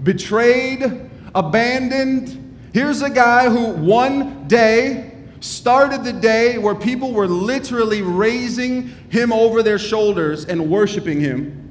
betrayed, 0.04 1.10
abandoned. 1.34 2.58
Here's 2.72 3.02
a 3.02 3.10
guy 3.10 3.48
who 3.48 3.70
one 3.72 4.46
day 4.46 5.12
started 5.40 6.04
the 6.04 6.12
day 6.12 6.58
where 6.58 6.74
people 6.76 7.12
were 7.12 7.26
literally 7.26 8.02
raising 8.02 8.88
him 9.10 9.32
over 9.32 9.64
their 9.64 9.78
shoulders 9.78 10.44
and 10.44 10.70
worshiping 10.70 11.20
him. 11.20 11.65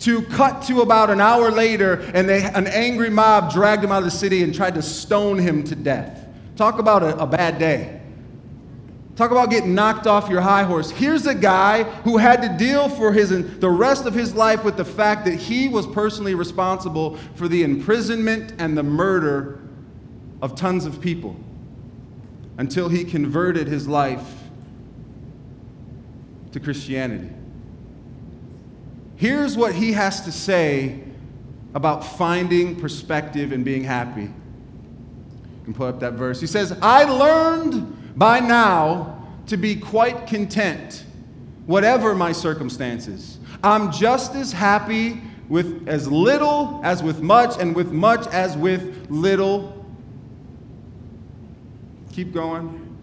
To 0.00 0.22
cut 0.22 0.62
to 0.62 0.80
about 0.80 1.10
an 1.10 1.20
hour 1.20 1.50
later, 1.50 2.00
and 2.14 2.28
they, 2.28 2.42
an 2.42 2.66
angry 2.66 3.10
mob 3.10 3.52
dragged 3.52 3.84
him 3.84 3.92
out 3.92 3.98
of 3.98 4.04
the 4.04 4.10
city 4.10 4.42
and 4.42 4.54
tried 4.54 4.74
to 4.76 4.82
stone 4.82 5.38
him 5.38 5.62
to 5.64 5.74
death. 5.74 6.26
Talk 6.56 6.78
about 6.78 7.02
a, 7.02 7.18
a 7.18 7.26
bad 7.26 7.58
day. 7.58 8.00
Talk 9.16 9.30
about 9.30 9.50
getting 9.50 9.74
knocked 9.74 10.06
off 10.06 10.30
your 10.30 10.40
high 10.40 10.62
horse. 10.62 10.90
Here's 10.90 11.26
a 11.26 11.34
guy 11.34 11.82
who 11.82 12.16
had 12.16 12.40
to 12.40 12.48
deal 12.48 12.88
for 12.88 13.12
his, 13.12 13.28
the 13.58 13.68
rest 13.68 14.06
of 14.06 14.14
his 14.14 14.34
life 14.34 14.64
with 14.64 14.78
the 14.78 14.84
fact 14.84 15.26
that 15.26 15.34
he 15.34 15.68
was 15.68 15.86
personally 15.86 16.34
responsible 16.34 17.16
for 17.34 17.46
the 17.46 17.62
imprisonment 17.62 18.54
and 18.58 18.78
the 18.78 18.82
murder 18.82 19.60
of 20.40 20.54
tons 20.54 20.86
of 20.86 21.02
people 21.02 21.36
until 22.56 22.88
he 22.88 23.04
converted 23.04 23.66
his 23.66 23.86
life 23.86 24.26
to 26.52 26.60
Christianity. 26.60 27.30
Here's 29.20 29.54
what 29.54 29.74
he 29.74 29.92
has 29.92 30.22
to 30.22 30.32
say 30.32 30.98
about 31.74 32.02
finding 32.16 32.80
perspective 32.80 33.52
and 33.52 33.62
being 33.62 33.84
happy. 33.84 34.22
You 34.22 34.30
can 35.62 35.74
put 35.74 35.90
up 35.90 36.00
that 36.00 36.14
verse. 36.14 36.40
He 36.40 36.46
says, 36.46 36.74
I 36.80 37.04
learned 37.04 38.18
by 38.18 38.40
now 38.40 39.28
to 39.48 39.58
be 39.58 39.76
quite 39.76 40.26
content, 40.26 41.04
whatever 41.66 42.14
my 42.14 42.32
circumstances. 42.32 43.38
I'm 43.62 43.92
just 43.92 44.34
as 44.36 44.52
happy 44.52 45.20
with 45.50 45.86
as 45.86 46.10
little 46.10 46.80
as 46.82 47.02
with 47.02 47.20
much, 47.20 47.58
and 47.60 47.76
with 47.76 47.92
much 47.92 48.26
as 48.28 48.56
with 48.56 49.10
little. 49.10 49.84
Keep 52.14 52.32
going. 52.32 52.96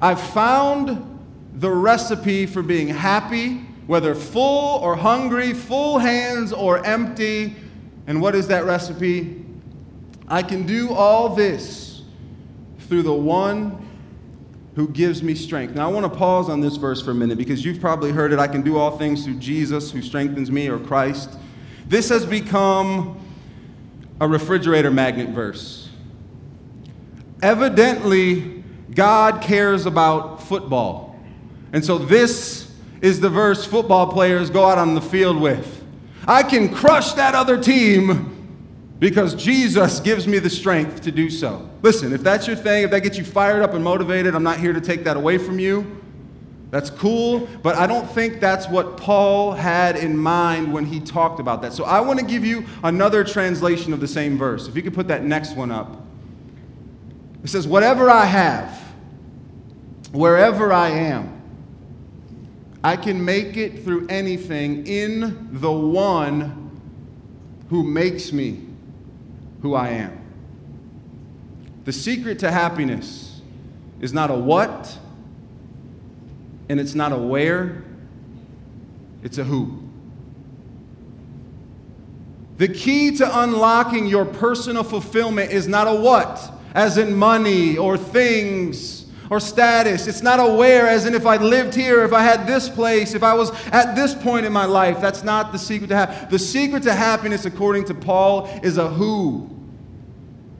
I've 0.00 0.20
found 0.20 1.18
the 1.54 1.72
recipe 1.72 2.46
for 2.46 2.62
being 2.62 2.86
happy, 2.86 3.66
whether 3.90 4.14
full 4.14 4.78
or 4.84 4.94
hungry, 4.94 5.52
full 5.52 5.98
hands 5.98 6.52
or 6.52 6.78
empty. 6.86 7.56
And 8.06 8.22
what 8.22 8.36
is 8.36 8.46
that 8.46 8.64
recipe? 8.64 9.44
I 10.28 10.44
can 10.44 10.64
do 10.64 10.92
all 10.92 11.30
this 11.30 12.02
through 12.86 13.02
the 13.02 13.12
one 13.12 13.84
who 14.76 14.86
gives 14.86 15.24
me 15.24 15.34
strength. 15.34 15.74
Now, 15.74 15.88
I 15.88 15.92
want 15.92 16.04
to 16.04 16.16
pause 16.16 16.48
on 16.48 16.60
this 16.60 16.76
verse 16.76 17.02
for 17.02 17.10
a 17.10 17.14
minute 17.14 17.36
because 17.36 17.64
you've 17.64 17.80
probably 17.80 18.12
heard 18.12 18.32
it. 18.32 18.38
I 18.38 18.46
can 18.46 18.62
do 18.62 18.78
all 18.78 18.96
things 18.96 19.24
through 19.24 19.40
Jesus 19.40 19.90
who 19.90 20.02
strengthens 20.02 20.52
me 20.52 20.68
or 20.68 20.78
Christ. 20.78 21.36
This 21.88 22.10
has 22.10 22.24
become 22.24 23.20
a 24.20 24.28
refrigerator 24.28 24.92
magnet 24.92 25.30
verse. 25.30 25.88
Evidently, 27.42 28.62
God 28.94 29.42
cares 29.42 29.84
about 29.84 30.44
football. 30.44 31.18
And 31.72 31.84
so, 31.84 31.98
this 31.98 32.69
is 33.00 33.20
the 33.20 33.30
verse 33.30 33.64
football 33.64 34.12
players 34.12 34.50
go 34.50 34.64
out 34.64 34.78
on 34.78 34.94
the 34.94 35.00
field 35.00 35.40
with. 35.40 35.84
I 36.26 36.42
can 36.42 36.72
crush 36.72 37.12
that 37.14 37.34
other 37.34 37.60
team 37.60 38.36
because 38.98 39.34
Jesus 39.34 40.00
gives 40.00 40.26
me 40.26 40.38
the 40.38 40.50
strength 40.50 41.00
to 41.02 41.10
do 41.10 41.30
so. 41.30 41.68
Listen, 41.82 42.12
if 42.12 42.22
that's 42.22 42.46
your 42.46 42.56
thing, 42.56 42.84
if 42.84 42.90
that 42.90 43.00
gets 43.00 43.16
you 43.16 43.24
fired 43.24 43.62
up 43.62 43.72
and 43.72 43.82
motivated, 43.82 44.34
I'm 44.34 44.42
not 44.42 44.60
here 44.60 44.74
to 44.74 44.80
take 44.80 45.04
that 45.04 45.16
away 45.16 45.38
from 45.38 45.58
you. 45.58 46.00
That's 46.70 46.90
cool, 46.90 47.48
but 47.62 47.74
I 47.76 47.86
don't 47.88 48.08
think 48.08 48.38
that's 48.38 48.68
what 48.68 48.96
Paul 48.96 49.52
had 49.52 49.96
in 49.96 50.16
mind 50.16 50.72
when 50.72 50.84
he 50.84 51.00
talked 51.00 51.40
about 51.40 51.62
that. 51.62 51.72
So 51.72 51.84
I 51.84 52.00
want 52.00 52.20
to 52.20 52.24
give 52.24 52.44
you 52.44 52.64
another 52.84 53.24
translation 53.24 53.92
of 53.92 53.98
the 53.98 54.06
same 54.06 54.38
verse. 54.38 54.68
If 54.68 54.76
you 54.76 54.82
could 54.82 54.94
put 54.94 55.08
that 55.08 55.24
next 55.24 55.56
one 55.56 55.72
up. 55.72 56.00
It 57.42 57.48
says, 57.48 57.66
Whatever 57.66 58.08
I 58.08 58.24
have, 58.24 58.78
wherever 60.12 60.72
I 60.72 60.90
am, 60.90 61.39
I 62.82 62.96
can 62.96 63.24
make 63.24 63.56
it 63.56 63.84
through 63.84 64.06
anything 64.08 64.86
in 64.86 65.48
the 65.52 65.70
one 65.70 66.70
who 67.68 67.82
makes 67.82 68.32
me 68.32 68.66
who 69.60 69.74
I 69.74 69.90
am. 69.90 70.18
The 71.84 71.92
secret 71.92 72.38
to 72.40 72.50
happiness 72.50 73.42
is 74.00 74.12
not 74.12 74.30
a 74.30 74.34
what, 74.34 74.98
and 76.68 76.80
it's 76.80 76.94
not 76.94 77.12
a 77.12 77.18
where, 77.18 77.84
it's 79.22 79.36
a 79.38 79.44
who. 79.44 79.78
The 82.56 82.68
key 82.68 83.16
to 83.16 83.40
unlocking 83.42 84.06
your 84.06 84.24
personal 84.24 84.84
fulfillment 84.84 85.50
is 85.50 85.68
not 85.68 85.86
a 85.86 85.94
what, 85.94 86.52
as 86.74 86.96
in 86.96 87.14
money 87.14 87.76
or 87.76 87.98
things 87.98 88.99
or 89.30 89.38
status. 89.38 90.08
It's 90.08 90.22
not 90.22 90.40
a 90.40 90.54
where, 90.54 90.88
as 90.88 91.06
in 91.06 91.14
if 91.14 91.24
I 91.24 91.36
lived 91.36 91.74
here, 91.74 92.04
if 92.04 92.12
I 92.12 92.22
had 92.22 92.48
this 92.48 92.68
place, 92.68 93.14
if 93.14 93.22
I 93.22 93.32
was 93.32 93.50
at 93.68 93.94
this 93.94 94.12
point 94.12 94.44
in 94.44 94.52
my 94.52 94.64
life. 94.64 95.00
That's 95.00 95.22
not 95.22 95.52
the 95.52 95.58
secret 95.58 95.86
to 95.88 95.96
happiness. 95.96 96.30
The 96.30 96.38
secret 96.38 96.82
to 96.82 96.92
happiness, 96.92 97.44
according 97.44 97.84
to 97.86 97.94
Paul, 97.94 98.46
is 98.62 98.76
a 98.76 98.88
who. 98.88 99.48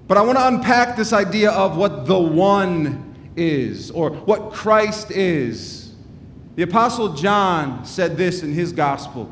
But 0.06 0.16
I 0.16 0.22
want 0.22 0.38
to 0.38 0.46
unpack 0.46 0.96
this 0.96 1.12
idea 1.12 1.50
of 1.50 1.76
what 1.76 2.06
the 2.06 2.18
one 2.18 3.32
is, 3.36 3.90
or 3.90 4.10
what 4.10 4.52
Christ 4.52 5.10
is. 5.10 5.92
The 6.54 6.62
Apostle 6.62 7.14
John 7.14 7.84
said 7.84 8.16
this 8.16 8.42
in 8.42 8.52
his 8.52 8.72
gospel. 8.72 9.30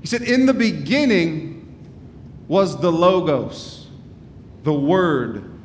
He 0.00 0.06
said, 0.06 0.22
In 0.22 0.46
the 0.46 0.54
beginning 0.54 1.54
was 2.48 2.80
the 2.80 2.90
Logos, 2.90 3.88
the 4.64 4.72
Word. 4.72 5.57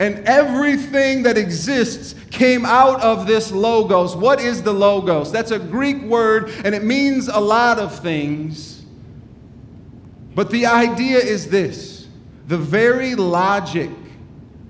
And 0.00 0.26
everything 0.26 1.24
that 1.24 1.36
exists 1.36 2.14
came 2.30 2.64
out 2.64 3.02
of 3.02 3.26
this 3.26 3.52
Logos. 3.52 4.16
What 4.16 4.40
is 4.40 4.62
the 4.62 4.72
Logos? 4.72 5.30
That's 5.30 5.50
a 5.50 5.58
Greek 5.58 6.00
word, 6.02 6.50
and 6.64 6.74
it 6.74 6.82
means 6.82 7.28
a 7.28 7.38
lot 7.38 7.78
of 7.78 8.00
things. 8.00 8.82
But 10.34 10.50
the 10.50 10.66
idea 10.66 11.18
is 11.18 11.50
this 11.50 12.08
the 12.46 12.56
very 12.56 13.14
logic 13.14 13.90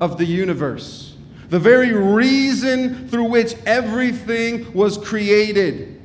of 0.01 0.19
the 0.19 0.25
universe, 0.25 1.17
the 1.49 1.61
very 1.61 1.93
reason 1.93 3.09
through 3.09 3.31
which 3.31 3.55
everything 3.67 4.73
was 4.73 4.99
created. 4.99 6.00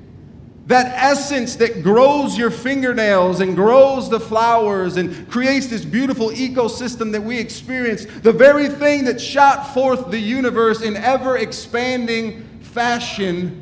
That 0.67 0.87
essence 0.95 1.57
that 1.57 1.83
grows 1.83 2.37
your 2.37 2.49
fingernails 2.49 3.39
and 3.39 3.55
grows 3.55 4.09
the 4.09 4.19
flowers 4.19 4.97
and 4.97 5.29
creates 5.29 5.67
this 5.67 5.85
beautiful 5.85 6.29
ecosystem 6.29 7.11
that 7.11 7.21
we 7.21 7.37
experience, 7.37 8.05
the 8.05 8.33
very 8.33 8.67
thing 8.69 9.05
that 9.05 9.21
shot 9.21 9.73
forth 9.75 10.09
the 10.09 10.19
universe 10.19 10.81
in 10.81 10.95
ever 10.95 11.37
expanding 11.37 12.43
fashion 12.61 13.61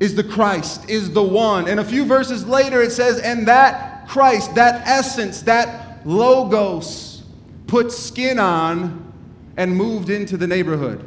is 0.00 0.14
the 0.14 0.24
Christ, 0.24 0.88
is 0.90 1.12
the 1.12 1.22
one. 1.22 1.68
And 1.68 1.78
a 1.78 1.84
few 1.84 2.04
verses 2.04 2.46
later 2.46 2.82
it 2.82 2.90
says, 2.90 3.20
and 3.20 3.46
that 3.46 4.08
Christ, 4.08 4.56
that 4.56 4.86
essence, 4.86 5.42
that 5.42 6.04
logos, 6.04 7.22
put 7.68 7.92
skin 7.92 8.40
on 8.40 9.12
and 9.56 9.76
moved 9.76 10.10
into 10.10 10.36
the 10.36 10.46
neighborhood, 10.46 11.04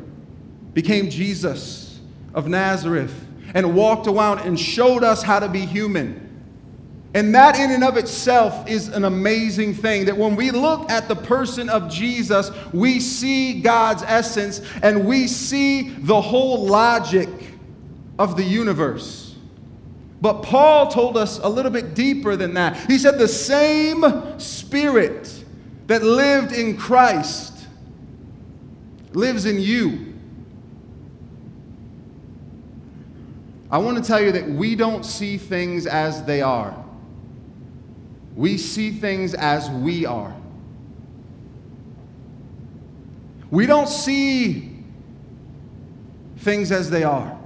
became 0.73 1.09
Jesus 1.09 1.99
of 2.33 2.47
Nazareth, 2.47 3.13
and 3.53 3.75
walked 3.75 4.07
around 4.07 4.39
and 4.39 4.59
showed 4.59 5.03
us 5.03 5.21
how 5.21 5.39
to 5.39 5.47
be 5.47 5.65
human. 5.65 6.23
And 7.15 7.35
that, 7.35 7.59
in 7.59 7.69
and 7.69 7.83
of 7.83 7.95
itself, 7.95 8.67
is 8.67 8.87
an 8.87 9.05
amazing 9.05 9.75
thing. 9.75 10.05
That 10.05 10.17
when 10.17 10.35
we 10.35 10.49
look 10.49 10.89
at 10.89 11.07
the 11.07 11.15
person 11.15 11.69
of 11.69 11.89
Jesus, 11.89 12.49
we 12.73 12.99
see 12.99 13.61
God's 13.61 14.01
essence 14.03 14.61
and 14.81 15.05
we 15.05 15.27
see 15.27 15.89
the 15.89 16.19
whole 16.19 16.65
logic 16.65 17.29
of 18.17 18.35
the 18.35 18.43
universe. 18.43 19.35
But 20.21 20.41
Paul 20.41 20.87
told 20.87 21.17
us 21.17 21.37
a 21.39 21.49
little 21.49 21.69
bit 21.71 21.93
deeper 21.93 22.35
than 22.35 22.55
that. 22.55 22.77
He 22.89 22.97
said, 22.97 23.19
The 23.19 23.27
same 23.27 24.39
spirit 24.39 25.43
that 25.87 26.01
lived 26.01 26.53
in 26.53 26.77
Christ 26.77 27.67
lives 29.11 29.45
in 29.45 29.59
you. 29.59 30.12
I 33.73 33.77
want 33.79 33.97
to 33.97 34.03
tell 34.03 34.21
you 34.21 34.31
that 34.33 34.47
we 34.47 34.75
don't 34.75 35.03
see 35.03 35.35
things 35.35 35.87
as 35.87 36.23
they 36.25 36.43
are, 36.43 36.77
we 38.35 38.55
see 38.59 38.91
things 38.91 39.33
as 39.33 39.67
we 39.71 40.05
are. 40.05 40.35
We 43.49 43.65
don't 43.65 43.89
see 43.89 44.77
things 46.37 46.71
as 46.71 46.91
they 46.91 47.03
are. 47.03 47.39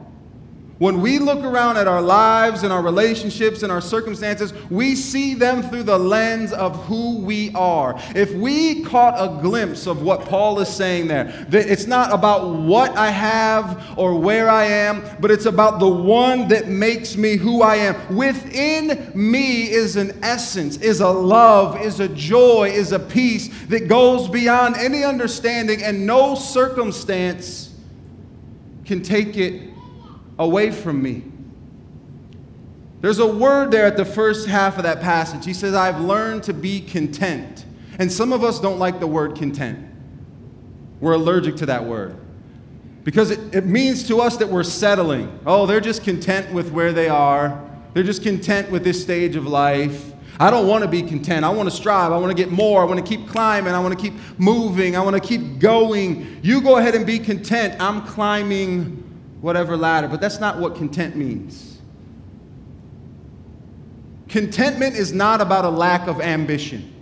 When 0.80 1.02
we 1.02 1.18
look 1.18 1.44
around 1.44 1.78
at 1.78 1.88
our 1.88 2.04
lives 2.04 2.62
and 2.62 2.72
our 2.72 2.84
relationships 2.84 3.64
and 3.64 3.72
our 3.72 3.82
circumstances, 3.82 4.54
we 4.70 4.96
see 4.96 5.34
them 5.34 5.64
through 5.64 5.84
the 5.84 5.98
lens 5.98 6.54
of 6.54 6.86
who 6.86 7.18
we 7.18 7.52
are. 7.56 8.00
If 8.16 8.32
we 8.36 8.84
caught 8.84 9.16
a 9.18 9.42
glimpse 9.42 9.88
of 9.88 10.04
what 10.04 10.26
Paul 10.26 10.60
is 10.60 10.70
saying 10.70 11.08
there, 11.08 11.46
that 11.50 11.68
it's 11.68 11.88
not 11.88 12.14
about 12.14 12.54
what 12.54 12.96
I 12.96 13.10
have 13.10 13.98
or 13.98 14.20
where 14.20 14.52
I 14.52 14.66
am, 14.66 15.04
but 15.20 15.32
it's 15.32 15.48
about 15.48 15.80
the 15.80 15.90
one 15.90 16.48
that 16.50 16.68
makes 16.68 17.18
me 17.18 17.38
who 17.38 17.64
I 17.64 17.78
am. 17.78 18.16
Within 18.16 19.12
me 19.16 19.72
is 19.72 19.96
an 19.96 20.20
essence, 20.22 20.78
is 20.78 21.02
a 21.02 21.10
love, 21.10 21.82
is 21.82 22.00
a 22.00 22.08
joy, 22.10 22.70
is 22.70 22.92
a 22.92 23.00
peace 23.00 23.50
that 23.70 23.88
goes 23.88 24.30
beyond 24.30 24.76
any 24.78 25.04
understanding, 25.04 25.82
and 25.82 26.06
no 26.06 26.36
circumstance 26.36 27.74
can 28.86 29.02
take 29.02 29.38
it 29.38 29.67
away 30.40 30.72
from 30.72 31.02
me. 31.02 31.24
There's 33.02 33.20
a 33.20 33.28
word 33.28 33.72
there 33.72 33.86
at 33.86 33.98
the 33.98 34.06
first 34.06 34.48
half 34.48 34.78
of 34.78 34.84
that 34.84 35.02
passage. 35.02 35.46
He 35.46 35.54
says, 35.54 35.76
I've 35.76 36.02
learned 36.02 36.44
to 36.44 36.54
be 36.54 36.82
content. 36.82 37.66
And 38.00 38.12
some 38.12 38.34
of 38.34 38.44
us 38.44 38.60
don't 38.60 38.80
like 38.80 39.00
the 39.00 39.08
word 39.08 39.36
content. 39.36 39.80
We're 41.00 41.14
allergic 41.14 41.58
to 41.58 41.68
that 41.68 41.86
word 41.86 42.18
because 43.04 43.32
it, 43.32 43.56
it 43.56 43.66
means 43.66 44.08
to 44.08 44.20
us 44.20 44.36
that 44.38 44.50
we're 44.50 44.64
settling. 44.64 45.40
Oh, 45.46 45.66
they're 45.66 45.80
just 45.80 46.04
content 46.04 46.52
with 46.52 46.72
where 46.72 46.92
they 46.92 47.08
are, 47.08 47.64
they're 47.94 48.04
just 48.04 48.24
content 48.24 48.70
with 48.70 48.84
this 48.84 49.02
stage 49.02 49.36
of 49.36 49.48
life. 49.48 50.14
I 50.40 50.52
don't 50.52 50.68
want 50.68 50.84
to 50.84 50.88
be 50.88 51.02
content. 51.02 51.44
I 51.44 51.50
want 51.50 51.68
to 51.70 51.76
strive. 51.76 52.12
I 52.12 52.18
want 52.18 52.30
to 52.30 52.36
get 52.36 52.52
more. 52.52 52.82
I 52.82 52.84
want 52.84 53.04
to 53.04 53.18
keep 53.18 53.28
climbing. 53.28 53.74
I 53.74 53.80
want 53.80 53.98
to 53.98 54.00
keep 54.00 54.14
moving. 54.38 54.96
I 54.96 55.00
want 55.00 55.16
to 55.16 55.20
keep 55.20 55.58
going. 55.58 56.40
You 56.44 56.62
go 56.62 56.78
ahead 56.78 56.94
and 56.94 57.08
be 57.08 57.18
content. 57.18 57.82
I'm 57.82 58.06
climbing 58.06 59.07
whatever 59.42 59.78
ladder, 59.78 60.08
but 60.08 60.20
that's 60.20 60.40
not 60.40 60.58
what 60.58 60.76
content 60.76 61.16
means. 61.16 61.80
Contentment 64.28 64.96
is 64.96 65.14
not 65.14 65.42
about 65.42 65.64
a 65.66 65.70
lack 65.70 66.08
of 66.08 66.20
ambition. 66.20 66.94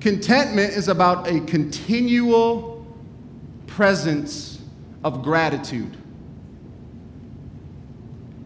Contentment 0.00 0.74
is 0.74 0.88
about 0.88 1.28
a 1.28 1.40
continual 1.40 2.86
presence 3.66 4.60
of 5.02 5.22
gratitude. 5.22 5.96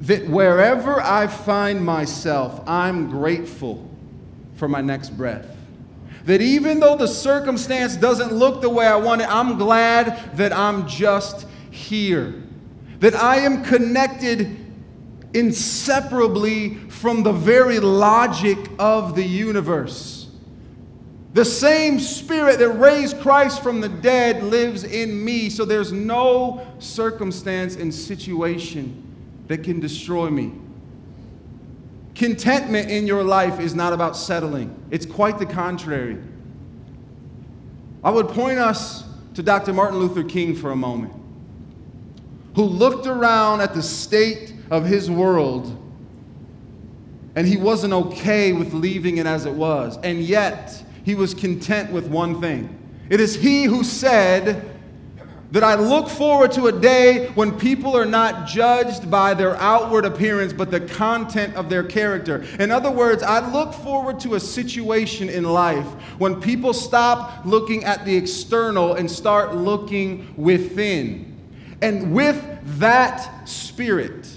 That 0.02 0.28
wherever 0.28 1.02
I 1.02 1.26
find 1.26 1.84
myself, 1.84 2.62
I'm 2.68 3.10
grateful 3.10 3.84
for 4.54 4.68
my 4.68 4.80
next 4.80 5.10
breath. 5.10 5.56
That 6.26 6.40
even 6.40 6.78
though 6.78 6.96
the 6.96 7.08
circumstance 7.08 7.96
doesn't 7.96 8.32
look 8.32 8.60
the 8.60 8.70
way 8.70 8.86
I 8.86 8.96
want 8.96 9.22
it, 9.22 9.28
I'm 9.28 9.58
glad 9.58 10.36
that 10.36 10.52
I'm 10.52 10.86
just 10.86 11.47
here. 11.70 12.42
That 13.00 13.14
I 13.14 13.38
am 13.38 13.64
connected 13.64 14.68
inseparably 15.34 16.74
from 16.88 17.22
the 17.22 17.32
very 17.32 17.80
logic 17.80 18.58
of 18.78 19.14
the 19.14 19.24
universe. 19.24 20.28
The 21.34 21.44
same 21.44 22.00
spirit 22.00 22.58
that 22.58 22.70
raised 22.70 23.20
Christ 23.20 23.62
from 23.62 23.80
the 23.80 23.88
dead 23.88 24.42
lives 24.42 24.84
in 24.84 25.24
me, 25.24 25.50
so 25.50 25.64
there's 25.64 25.92
no 25.92 26.66
circumstance 26.78 27.76
and 27.76 27.94
situation 27.94 29.04
that 29.46 29.62
can 29.62 29.78
destroy 29.78 30.30
me. 30.30 30.52
Contentment 32.14 32.90
in 32.90 33.06
your 33.06 33.22
life 33.22 33.60
is 33.60 33.74
not 33.74 33.92
about 33.92 34.16
settling, 34.16 34.74
it's 34.90 35.06
quite 35.06 35.38
the 35.38 35.46
contrary. 35.46 36.18
I 38.02 38.10
would 38.10 38.28
point 38.28 38.58
us 38.58 39.04
to 39.34 39.42
Dr. 39.42 39.72
Martin 39.72 39.98
Luther 39.98 40.24
King 40.24 40.54
for 40.54 40.70
a 40.70 40.76
moment 40.76 41.12
who 42.58 42.64
looked 42.64 43.06
around 43.06 43.60
at 43.60 43.72
the 43.72 43.80
state 43.80 44.52
of 44.68 44.84
his 44.84 45.08
world 45.08 45.80
and 47.36 47.46
he 47.46 47.56
wasn't 47.56 47.92
okay 47.92 48.52
with 48.52 48.74
leaving 48.74 49.18
it 49.18 49.26
as 49.26 49.46
it 49.46 49.54
was. 49.54 49.96
And 50.02 50.20
yet, 50.20 50.82
he 51.04 51.14
was 51.14 51.34
content 51.34 51.92
with 51.92 52.08
one 52.08 52.40
thing. 52.40 52.76
It 53.10 53.20
is 53.20 53.36
he 53.36 53.62
who 53.62 53.84
said, 53.84 54.68
that 55.52 55.62
I 55.62 55.76
look 55.76 56.08
forward 56.08 56.50
to 56.52 56.66
a 56.66 56.72
day 56.72 57.28
when 57.36 57.56
people 57.56 57.96
are 57.96 58.04
not 58.04 58.48
judged 58.48 59.08
by 59.08 59.34
their 59.34 59.54
outward 59.58 60.04
appearance, 60.04 60.52
but 60.52 60.72
the 60.72 60.80
content 60.80 61.54
of 61.54 61.70
their 61.70 61.84
character. 61.84 62.44
In 62.58 62.72
other 62.72 62.90
words, 62.90 63.22
I 63.22 63.52
look 63.52 63.72
forward 63.72 64.18
to 64.20 64.34
a 64.34 64.40
situation 64.40 65.28
in 65.28 65.44
life 65.44 65.86
when 66.18 66.40
people 66.40 66.72
stop 66.72 67.46
looking 67.46 67.84
at 67.84 68.04
the 68.04 68.16
external 68.16 68.94
and 68.94 69.08
start 69.08 69.54
looking 69.54 70.34
within. 70.36 71.37
And 71.80 72.12
with 72.12 72.44
that 72.78 73.48
spirit, 73.48 74.28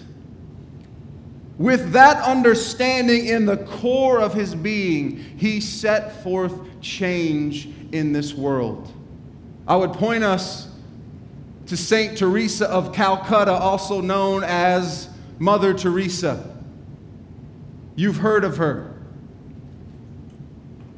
with 1.58 1.92
that 1.94 2.24
understanding 2.24 3.28
in 3.28 3.46
the 3.46 3.58
core 3.58 4.20
of 4.20 4.34
his 4.34 4.56
being, 4.56 5.18
he 5.38 5.60
set 5.60 6.24
forth 6.24 6.54
change 6.82 7.70
in 7.92 8.14
this 8.14 8.34
world. 8.34 8.92
I 9.68 9.76
would 9.76 9.94
point 9.94 10.24
us 10.24 10.68
to 11.68 11.78
St. 11.78 12.18
Teresa 12.18 12.68
of 12.68 12.94
Calcutta, 12.94 13.54
also 13.54 14.02
known 14.02 14.44
as 14.44 15.10
Mother 15.40 15.74
Teresa. 15.74 16.48
You've 17.96 18.18
heard 18.18 18.44
of 18.44 18.58
her. 18.58 18.94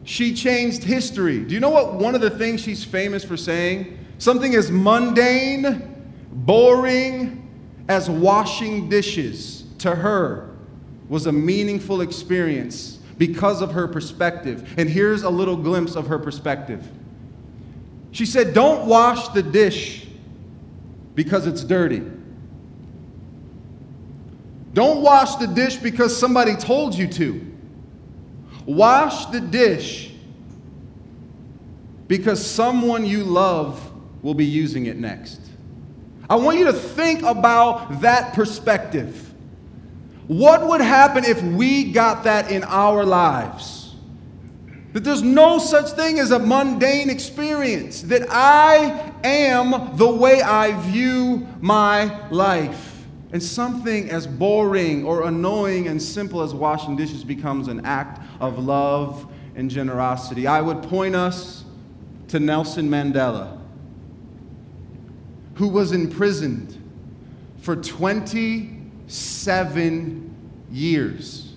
She 0.03 0.33
changed 0.33 0.83
history. 0.83 1.39
Do 1.43 1.53
you 1.53 1.59
know 1.59 1.69
what 1.69 1.95
one 1.95 2.15
of 2.15 2.21
the 2.21 2.29
things 2.29 2.61
she's 2.61 2.83
famous 2.83 3.23
for 3.23 3.37
saying? 3.37 3.97
Something 4.17 4.55
as 4.55 4.71
mundane 4.71 5.92
Boring 6.45 7.39
as 7.87 8.09
washing 8.09 8.89
dishes 8.89 9.63
to 9.79 9.95
her 9.95 10.49
was 11.07 11.25
a 11.25 11.31
meaningful 11.31 12.01
experience 12.01 12.99
because 13.17 13.61
of 13.61 13.71
her 13.71 13.87
perspective. 13.87 14.73
And 14.77 14.89
here's 14.89 15.23
a 15.23 15.29
little 15.29 15.55
glimpse 15.55 15.95
of 15.95 16.07
her 16.07 16.19
perspective. 16.19 16.89
She 18.11 18.25
said, 18.25 18.53
Don't 18.53 18.87
wash 18.87 19.29
the 19.29 19.43
dish 19.43 20.05
because 21.15 21.47
it's 21.47 21.63
dirty. 21.63 22.03
Don't 24.73 25.01
wash 25.01 25.35
the 25.35 25.47
dish 25.47 25.77
because 25.77 26.17
somebody 26.17 26.55
told 26.55 26.95
you 26.95 27.07
to. 27.07 27.51
Wash 28.65 29.27
the 29.27 29.39
dish 29.39 30.11
because 32.07 32.45
someone 32.45 33.05
you 33.05 33.23
love 33.23 33.91
will 34.21 34.33
be 34.33 34.45
using 34.45 34.87
it 34.87 34.97
next. 34.97 35.39
I 36.29 36.35
want 36.35 36.57
you 36.57 36.65
to 36.65 36.73
think 36.73 37.21
about 37.23 38.01
that 38.01 38.33
perspective. 38.33 39.33
What 40.27 40.65
would 40.67 40.81
happen 40.81 41.25
if 41.25 41.41
we 41.41 41.91
got 41.91 42.23
that 42.23 42.49
in 42.49 42.63
our 42.63 43.03
lives? 43.03 43.95
That 44.93 45.03
there's 45.03 45.21
no 45.21 45.57
such 45.57 45.91
thing 45.91 46.19
as 46.19 46.31
a 46.31 46.39
mundane 46.39 47.09
experience, 47.09 48.03
that 48.03 48.27
I 48.29 49.11
am 49.23 49.97
the 49.97 50.09
way 50.09 50.41
I 50.41 50.79
view 50.81 51.47
my 51.59 52.29
life. 52.29 53.05
And 53.31 53.41
something 53.41 54.11
as 54.11 54.27
boring 54.27 55.03
or 55.03 55.27
annoying 55.27 55.87
and 55.87 55.99
simple 56.01 56.41
as 56.43 56.53
washing 56.53 56.95
dishes 56.95 57.23
becomes 57.23 57.67
an 57.67 57.83
act 57.85 58.21
of 58.39 58.59
love 58.59 59.29
and 59.55 59.69
generosity. 59.69 60.45
I 60.45 60.61
would 60.61 60.83
point 60.83 61.15
us 61.15 61.65
to 62.27 62.39
Nelson 62.39 62.87
Mandela 62.87 63.62
who 65.55 65.67
was 65.67 65.91
imprisoned 65.91 66.79
for 67.61 67.75
27 67.75 70.35
years. 70.71 71.49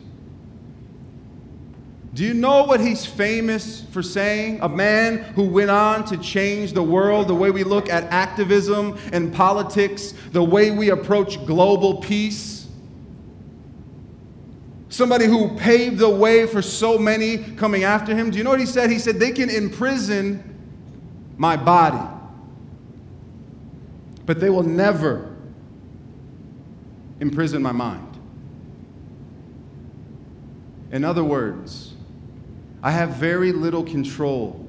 Do 2.15 2.25
you 2.25 2.33
know 2.33 2.65
what 2.65 2.81
he's 2.81 3.05
famous 3.05 3.83
for 3.91 4.03
saying? 4.03 4.61
A 4.63 4.69
man 4.69 5.19
who 5.19 5.45
went 5.45 5.71
on 5.71 6.05
to 6.07 6.17
change 6.17 6.73
the 6.73 6.83
world, 6.83 7.29
the 7.29 7.35
way 7.35 7.51
we 7.51 7.63
look 7.63 7.91
at 7.91 8.05
activism 8.05 8.99
and 9.13 9.35
politics, 9.35 10.15
the 10.33 10.43
way 10.43 10.71
we 10.71 10.89
approach 10.91 11.45
global 11.45 11.97
peace. 11.97 12.69
Somebody 14.89 15.27
who 15.27 15.55
paved 15.57 15.99
the 15.99 16.09
way 16.09 16.47
for 16.47 16.63
so 16.63 16.97
many 16.97 17.37
coming 17.37 17.85
after 17.85 18.15
him. 18.15 18.31
Do 18.31 18.39
you 18.39 18.45
know 18.45 18.51
what 18.51 18.61
he 18.61 18.67
said? 18.67 18.91
He 18.91 18.99
said, 18.99 19.17
They 19.17 19.33
can 19.33 19.51
imprison 19.51 20.43
my 21.37 21.55
body 21.55 22.16
but 24.27 24.41
they 24.41 24.51
will 24.51 24.65
never 24.65 25.35
imprison 27.21 27.62
my 27.62 27.73
mind. 27.73 28.19
In 30.93 31.05
other 31.05 31.25
words, 31.25 31.95
I 32.83 32.91
have 32.91 33.11
very 33.11 33.53
little 33.53 33.83
control 33.83 34.69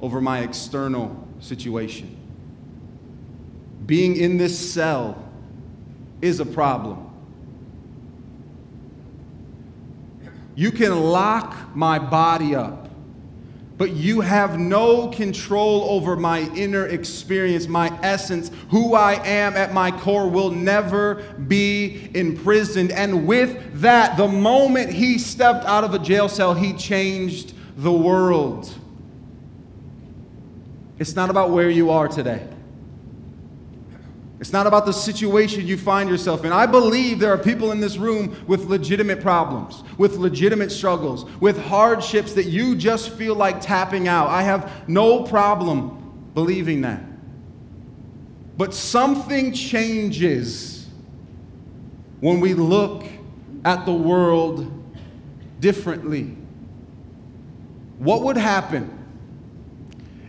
over 0.00 0.20
my 0.20 0.40
external 0.40 1.26
situation. 1.40 2.16
Being 3.86 4.16
in 4.16 4.36
this 4.36 4.56
cell 4.56 5.22
is 6.20 6.40
a 6.40 6.46
problem. 6.46 7.06
You 10.54 10.70
can 10.70 11.00
lock 11.00 11.74
my 11.74 11.98
body 11.98 12.54
up, 12.54 12.89
but 13.80 13.92
you 13.92 14.20
have 14.20 14.58
no 14.58 15.08
control 15.08 15.86
over 15.88 16.14
my 16.14 16.40
inner 16.54 16.86
experience, 16.88 17.66
my 17.66 17.88
essence. 18.02 18.50
Who 18.68 18.92
I 18.94 19.14
am 19.26 19.56
at 19.56 19.72
my 19.72 19.90
core 19.90 20.28
will 20.28 20.50
never 20.50 21.14
be 21.48 22.10
imprisoned. 22.12 22.92
And 22.92 23.26
with 23.26 23.80
that, 23.80 24.18
the 24.18 24.28
moment 24.28 24.90
he 24.92 25.16
stepped 25.16 25.64
out 25.64 25.82
of 25.82 25.94
a 25.94 25.98
jail 25.98 26.28
cell, 26.28 26.52
he 26.52 26.74
changed 26.74 27.54
the 27.78 27.90
world. 27.90 28.70
It's 30.98 31.16
not 31.16 31.30
about 31.30 31.48
where 31.48 31.70
you 31.70 31.88
are 31.88 32.06
today. 32.06 32.46
It's 34.40 34.54
not 34.54 34.66
about 34.66 34.86
the 34.86 34.92
situation 34.92 35.66
you 35.66 35.76
find 35.76 36.08
yourself 36.08 36.46
in. 36.46 36.52
I 36.52 36.64
believe 36.64 37.18
there 37.18 37.30
are 37.30 37.38
people 37.38 37.72
in 37.72 37.80
this 37.80 37.98
room 37.98 38.34
with 38.46 38.64
legitimate 38.64 39.20
problems, 39.20 39.84
with 39.98 40.16
legitimate 40.16 40.72
struggles, 40.72 41.26
with 41.40 41.58
hardships 41.58 42.32
that 42.32 42.46
you 42.46 42.74
just 42.74 43.10
feel 43.10 43.34
like 43.34 43.60
tapping 43.60 44.08
out. 44.08 44.28
I 44.28 44.40
have 44.42 44.88
no 44.88 45.24
problem 45.24 46.30
believing 46.32 46.80
that. 46.80 47.02
But 48.56 48.72
something 48.72 49.52
changes 49.52 50.88
when 52.20 52.40
we 52.40 52.54
look 52.54 53.04
at 53.66 53.84
the 53.84 53.92
world 53.92 54.72
differently. 55.60 56.34
What 57.98 58.22
would 58.22 58.38
happen 58.38 58.99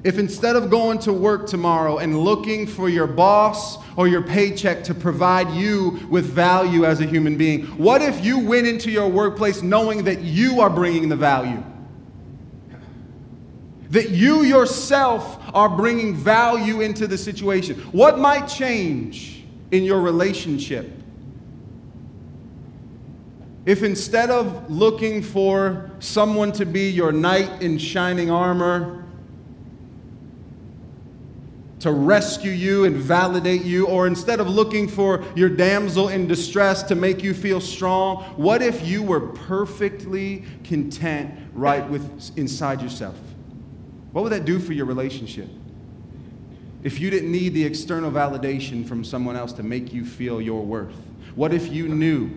if 0.03 0.17
instead 0.17 0.55
of 0.55 0.71
going 0.71 0.97
to 0.99 1.13
work 1.13 1.45
tomorrow 1.45 1.99
and 1.99 2.19
looking 2.19 2.65
for 2.65 2.89
your 2.89 3.05
boss 3.05 3.77
or 3.95 4.07
your 4.07 4.23
paycheck 4.23 4.83
to 4.85 4.95
provide 4.95 5.51
you 5.51 6.07
with 6.09 6.25
value 6.25 6.85
as 6.85 7.01
a 7.01 7.05
human 7.05 7.37
being, 7.37 7.65
what 7.77 8.01
if 8.01 8.25
you 8.25 8.39
went 8.39 8.65
into 8.65 8.89
your 8.89 9.07
workplace 9.07 9.61
knowing 9.61 10.03
that 10.05 10.21
you 10.21 10.59
are 10.59 10.71
bringing 10.71 11.07
the 11.07 11.15
value? 11.15 11.63
That 13.91 14.09
you 14.09 14.41
yourself 14.41 15.37
are 15.53 15.69
bringing 15.69 16.15
value 16.15 16.81
into 16.81 17.05
the 17.05 17.17
situation. 17.17 17.77
What 17.91 18.17
might 18.17 18.47
change 18.47 19.43
in 19.69 19.83
your 19.83 20.01
relationship? 20.01 20.89
If 23.67 23.83
instead 23.83 24.31
of 24.31 24.71
looking 24.71 25.21
for 25.21 25.91
someone 25.99 26.51
to 26.53 26.65
be 26.65 26.89
your 26.89 27.11
knight 27.11 27.61
in 27.61 27.77
shining 27.77 28.31
armor, 28.31 29.00
to 31.81 31.91
rescue 31.91 32.51
you 32.51 32.85
and 32.85 32.95
validate 32.95 33.63
you, 33.63 33.87
or 33.87 34.05
instead 34.05 34.39
of 34.39 34.47
looking 34.47 34.87
for 34.87 35.23
your 35.35 35.49
damsel 35.49 36.09
in 36.09 36.27
distress 36.27 36.83
to 36.83 36.95
make 36.95 37.23
you 37.23 37.33
feel 37.33 37.59
strong, 37.59 38.23
what 38.35 38.61
if 38.61 38.85
you 38.87 39.01
were 39.01 39.19
perfectly 39.19 40.43
content 40.63 41.33
right 41.53 41.87
with 41.89 42.37
inside 42.37 42.81
yourself? 42.81 43.15
What 44.11 44.23
would 44.23 44.31
that 44.31 44.45
do 44.45 44.59
for 44.59 44.73
your 44.73 44.85
relationship? 44.85 45.49
If 46.83 46.99
you 46.99 47.09
didn't 47.09 47.31
need 47.31 47.53
the 47.55 47.63
external 47.63 48.11
validation 48.11 48.87
from 48.87 49.03
someone 49.03 49.35
else 49.35 49.53
to 49.53 49.63
make 49.63 49.91
you 49.91 50.05
feel 50.05 50.39
your 50.39 50.63
worth? 50.63 50.95
What 51.35 51.53
if 51.53 51.71
you 51.71 51.87
knew 51.87 52.29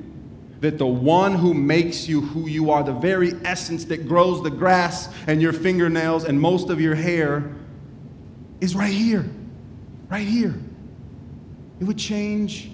that 0.60 0.78
the 0.78 0.86
one 0.86 1.34
who 1.34 1.52
makes 1.52 2.08
you 2.08 2.22
who 2.22 2.48
you 2.48 2.70
are, 2.70 2.82
the 2.82 2.92
very 2.92 3.34
essence 3.44 3.84
that 3.86 4.08
grows 4.08 4.42
the 4.42 4.50
grass 4.50 5.10
and 5.26 5.42
your 5.42 5.52
fingernails 5.52 6.24
and 6.24 6.40
most 6.40 6.70
of 6.70 6.80
your 6.80 6.94
hair, 6.94 7.52
is 8.60 8.74
right 8.74 8.92
here, 8.92 9.28
right 10.08 10.26
here. 10.26 10.54
It 11.80 11.84
would 11.84 11.98
change 11.98 12.70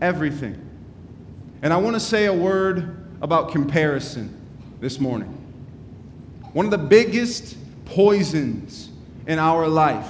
everything. 0.00 0.62
And 1.62 1.72
I 1.72 1.76
want 1.78 1.94
to 1.96 2.00
say 2.00 2.26
a 2.26 2.32
word 2.32 2.96
about 3.22 3.50
comparison 3.50 4.38
this 4.80 5.00
morning. 5.00 5.28
One 6.52 6.64
of 6.64 6.70
the 6.70 6.78
biggest 6.78 7.56
poisons 7.86 8.90
in 9.26 9.38
our 9.38 9.68
life 9.68 10.08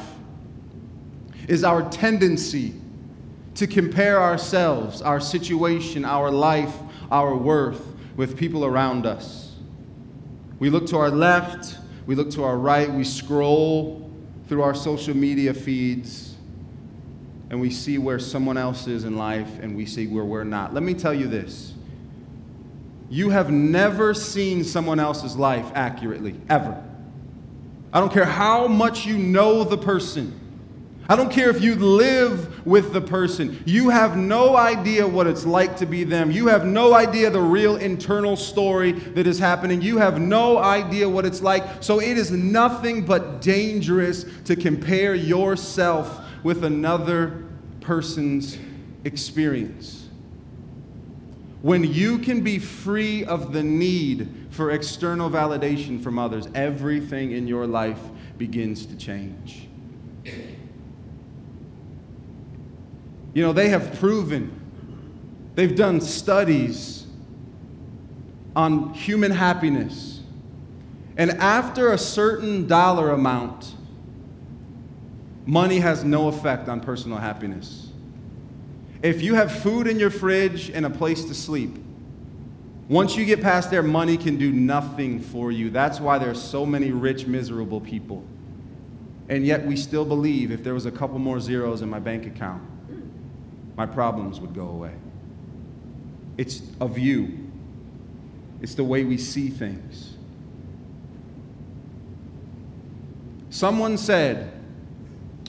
is 1.48 1.64
our 1.64 1.88
tendency 1.90 2.74
to 3.54 3.66
compare 3.66 4.20
ourselves, 4.20 5.00
our 5.00 5.20
situation, 5.20 6.04
our 6.04 6.30
life, 6.30 6.74
our 7.10 7.34
worth 7.34 7.82
with 8.16 8.36
people 8.36 8.64
around 8.64 9.06
us. 9.06 9.54
We 10.58 10.70
look 10.70 10.86
to 10.88 10.98
our 10.98 11.10
left, 11.10 11.78
we 12.06 12.14
look 12.14 12.30
to 12.32 12.44
our 12.44 12.56
right, 12.56 12.90
we 12.90 13.04
scroll 13.04 14.05
through 14.48 14.62
our 14.62 14.74
social 14.74 15.16
media 15.16 15.52
feeds 15.52 16.34
and 17.50 17.60
we 17.60 17.70
see 17.70 17.98
where 17.98 18.18
someone 18.18 18.56
else 18.56 18.86
is 18.86 19.04
in 19.04 19.16
life 19.16 19.58
and 19.60 19.76
we 19.76 19.86
see 19.86 20.06
where 20.06 20.24
we're 20.24 20.44
not. 20.44 20.74
Let 20.74 20.82
me 20.82 20.94
tell 20.94 21.14
you 21.14 21.28
this 21.28 21.74
you 23.08 23.30
have 23.30 23.50
never 23.50 24.14
seen 24.14 24.64
someone 24.64 24.98
else's 24.98 25.36
life 25.36 25.70
accurately, 25.74 26.34
ever. 26.48 26.82
I 27.92 28.00
don't 28.00 28.12
care 28.12 28.24
how 28.24 28.66
much 28.66 29.06
you 29.06 29.16
know 29.16 29.62
the 29.62 29.78
person. 29.78 30.38
I 31.08 31.14
don't 31.14 31.30
care 31.30 31.50
if 31.50 31.62
you 31.62 31.76
live 31.76 32.66
with 32.66 32.92
the 32.92 33.00
person. 33.00 33.62
You 33.64 33.90
have 33.90 34.16
no 34.16 34.56
idea 34.56 35.06
what 35.06 35.26
it's 35.26 35.46
like 35.46 35.76
to 35.76 35.86
be 35.86 36.02
them. 36.02 36.32
You 36.32 36.48
have 36.48 36.64
no 36.64 36.94
idea 36.94 37.30
the 37.30 37.40
real 37.40 37.76
internal 37.76 38.36
story 38.36 38.92
that 38.92 39.26
is 39.26 39.38
happening. 39.38 39.80
You 39.80 39.98
have 39.98 40.20
no 40.20 40.58
idea 40.58 41.08
what 41.08 41.24
it's 41.24 41.40
like. 41.40 41.64
So 41.80 42.00
it 42.00 42.18
is 42.18 42.32
nothing 42.32 43.04
but 43.04 43.40
dangerous 43.40 44.24
to 44.46 44.56
compare 44.56 45.14
yourself 45.14 46.20
with 46.42 46.64
another 46.64 47.44
person's 47.80 48.58
experience. 49.04 50.08
When 51.62 51.84
you 51.84 52.18
can 52.18 52.42
be 52.42 52.58
free 52.58 53.24
of 53.24 53.52
the 53.52 53.62
need 53.62 54.28
for 54.50 54.72
external 54.72 55.30
validation 55.30 56.02
from 56.02 56.18
others, 56.18 56.48
everything 56.54 57.32
in 57.32 57.46
your 57.46 57.66
life 57.66 58.00
begins 58.38 58.86
to 58.86 58.96
change. 58.96 59.68
You 63.36 63.42
know, 63.42 63.52
they 63.52 63.68
have 63.68 63.98
proven, 64.00 64.50
they've 65.56 65.76
done 65.76 66.00
studies 66.00 67.06
on 68.56 68.94
human 68.94 69.30
happiness. 69.30 70.22
And 71.18 71.32
after 71.32 71.92
a 71.92 71.98
certain 71.98 72.66
dollar 72.66 73.10
amount, 73.10 73.74
money 75.44 75.80
has 75.80 76.02
no 76.02 76.28
effect 76.28 76.70
on 76.70 76.80
personal 76.80 77.18
happiness. 77.18 77.90
If 79.02 79.20
you 79.20 79.34
have 79.34 79.52
food 79.52 79.86
in 79.86 79.98
your 79.98 80.08
fridge 80.08 80.70
and 80.70 80.86
a 80.86 80.90
place 80.90 81.22
to 81.26 81.34
sleep, 81.34 81.76
once 82.88 83.16
you 83.16 83.26
get 83.26 83.42
past 83.42 83.70
there, 83.70 83.82
money 83.82 84.16
can 84.16 84.38
do 84.38 84.50
nothing 84.50 85.20
for 85.20 85.52
you. 85.52 85.68
That's 85.68 86.00
why 86.00 86.16
there's 86.16 86.40
so 86.40 86.64
many 86.64 86.90
rich, 86.90 87.26
miserable 87.26 87.82
people. 87.82 88.24
And 89.28 89.44
yet 89.44 89.66
we 89.66 89.76
still 89.76 90.06
believe 90.06 90.50
if 90.50 90.64
there 90.64 90.72
was 90.72 90.86
a 90.86 90.90
couple 90.90 91.18
more 91.18 91.38
zeros 91.38 91.82
in 91.82 91.90
my 91.90 91.98
bank 91.98 92.24
account, 92.24 92.62
my 93.76 93.86
problems 93.86 94.40
would 94.40 94.54
go 94.54 94.68
away. 94.68 94.94
It's 96.38 96.62
a 96.80 96.88
view, 96.88 97.50
it's 98.60 98.74
the 98.74 98.84
way 98.84 99.04
we 99.04 99.18
see 99.18 99.48
things. 99.48 100.14
Someone 103.50 103.96
said, 103.96 104.52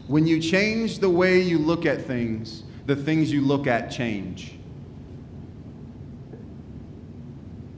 when 0.08 0.26
you 0.26 0.40
change 0.42 1.00
the 1.00 1.10
way 1.10 1.42
you 1.42 1.58
look 1.58 1.86
at 1.86 2.02
things, 2.02 2.64
the 2.86 2.96
things 2.96 3.32
you 3.32 3.42
look 3.42 3.68
at 3.68 3.92
change. 3.92 4.54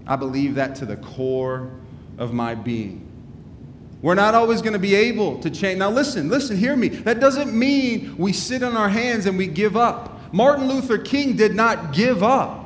I 0.05 0.15
believe 0.15 0.55
that 0.55 0.75
to 0.75 0.85
the 0.85 0.97
core 0.97 1.71
of 2.19 2.33
my 2.33 2.53
being. 2.53 3.07
We're 4.01 4.15
not 4.15 4.33
always 4.35 4.61
going 4.61 4.73
to 4.73 4.79
be 4.79 4.95
able 4.95 5.39
to 5.39 5.49
change. 5.49 5.79
Now, 5.79 5.89
listen, 5.89 6.29
listen, 6.29 6.57
hear 6.57 6.75
me. 6.75 6.87
That 6.89 7.19
doesn't 7.19 7.57
mean 7.57 8.15
we 8.17 8.31
sit 8.31 8.63
on 8.63 8.77
our 8.77 8.89
hands 8.89 9.25
and 9.25 9.37
we 9.37 9.47
give 9.47 9.75
up. 9.75 10.18
Martin 10.31 10.67
Luther 10.67 10.97
King 10.97 11.35
did 11.35 11.55
not 11.55 11.93
give 11.93 12.23
up. 12.23 12.59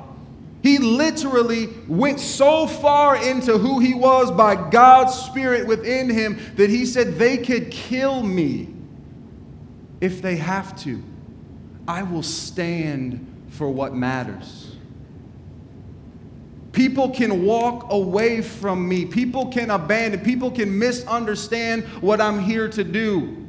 He 0.62 0.78
literally 0.78 1.68
went 1.88 2.22
so 2.22 2.68
far 2.68 3.18
into 3.18 3.58
who 3.58 3.80
he 3.80 3.94
was 3.94 4.32
by 4.32 4.56
God's 4.70 5.14
Spirit 5.14 5.68
within 5.68 6.10
him 6.10 6.40
that 6.56 6.70
he 6.70 6.86
said, 6.86 7.16
They 7.16 7.38
could 7.38 7.70
kill 7.70 8.24
me 8.24 8.74
if 10.00 10.22
they 10.22 10.38
have 10.38 10.76
to. 10.84 11.04
I 11.86 12.04
will 12.04 12.24
stand 12.24 13.48
for 13.50 13.70
what 13.70 13.94
matters. 13.94 14.74
People 16.72 17.12
can 17.12 17.44
walk 17.44 17.92
away 17.92 18.42
from 18.42 18.88
me. 18.88 19.06
People 19.06 19.48
can 19.48 19.70
abandon. 19.70 20.22
People 20.22 20.50
can 20.50 20.80
misunderstand 20.80 21.84
what 22.02 22.20
I'm 22.20 22.40
here 22.40 22.68
to 22.70 22.84
do. 22.84 23.43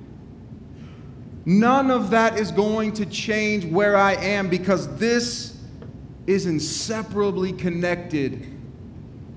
None 1.46 1.90
of 1.90 2.10
that 2.10 2.38
is 2.38 2.50
going 2.50 2.92
to 2.94 3.06
change 3.06 3.64
where 3.66 3.96
I 3.96 4.14
am 4.14 4.48
because 4.48 4.96
this 4.96 5.58
is 6.26 6.46
inseparably 6.46 7.52
connected 7.52 8.46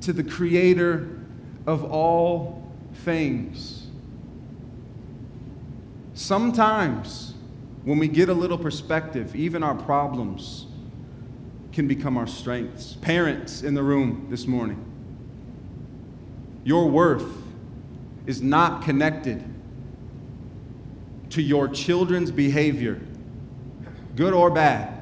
to 0.01 0.13
the 0.13 0.23
creator 0.23 1.19
of 1.65 1.83
all 1.83 2.71
things. 3.03 3.87
Sometimes, 6.13 7.33
when 7.83 7.99
we 7.99 8.07
get 8.07 8.29
a 8.29 8.33
little 8.33 8.57
perspective, 8.57 9.35
even 9.35 9.61
our 9.61 9.75
problems 9.75 10.65
can 11.73 11.87
become 11.87 12.17
our 12.17 12.25
strengths. 12.25 12.93
Parents 12.93 13.61
in 13.63 13.73
the 13.73 13.83
room 13.83 14.27
this 14.29 14.47
morning, 14.47 14.83
your 16.63 16.89
worth 16.89 17.43
is 18.25 18.41
not 18.41 18.81
connected 18.81 19.43
to 21.31 21.41
your 21.41 21.67
children's 21.67 22.31
behavior, 22.31 22.99
good 24.15 24.33
or 24.33 24.49
bad. 24.49 24.93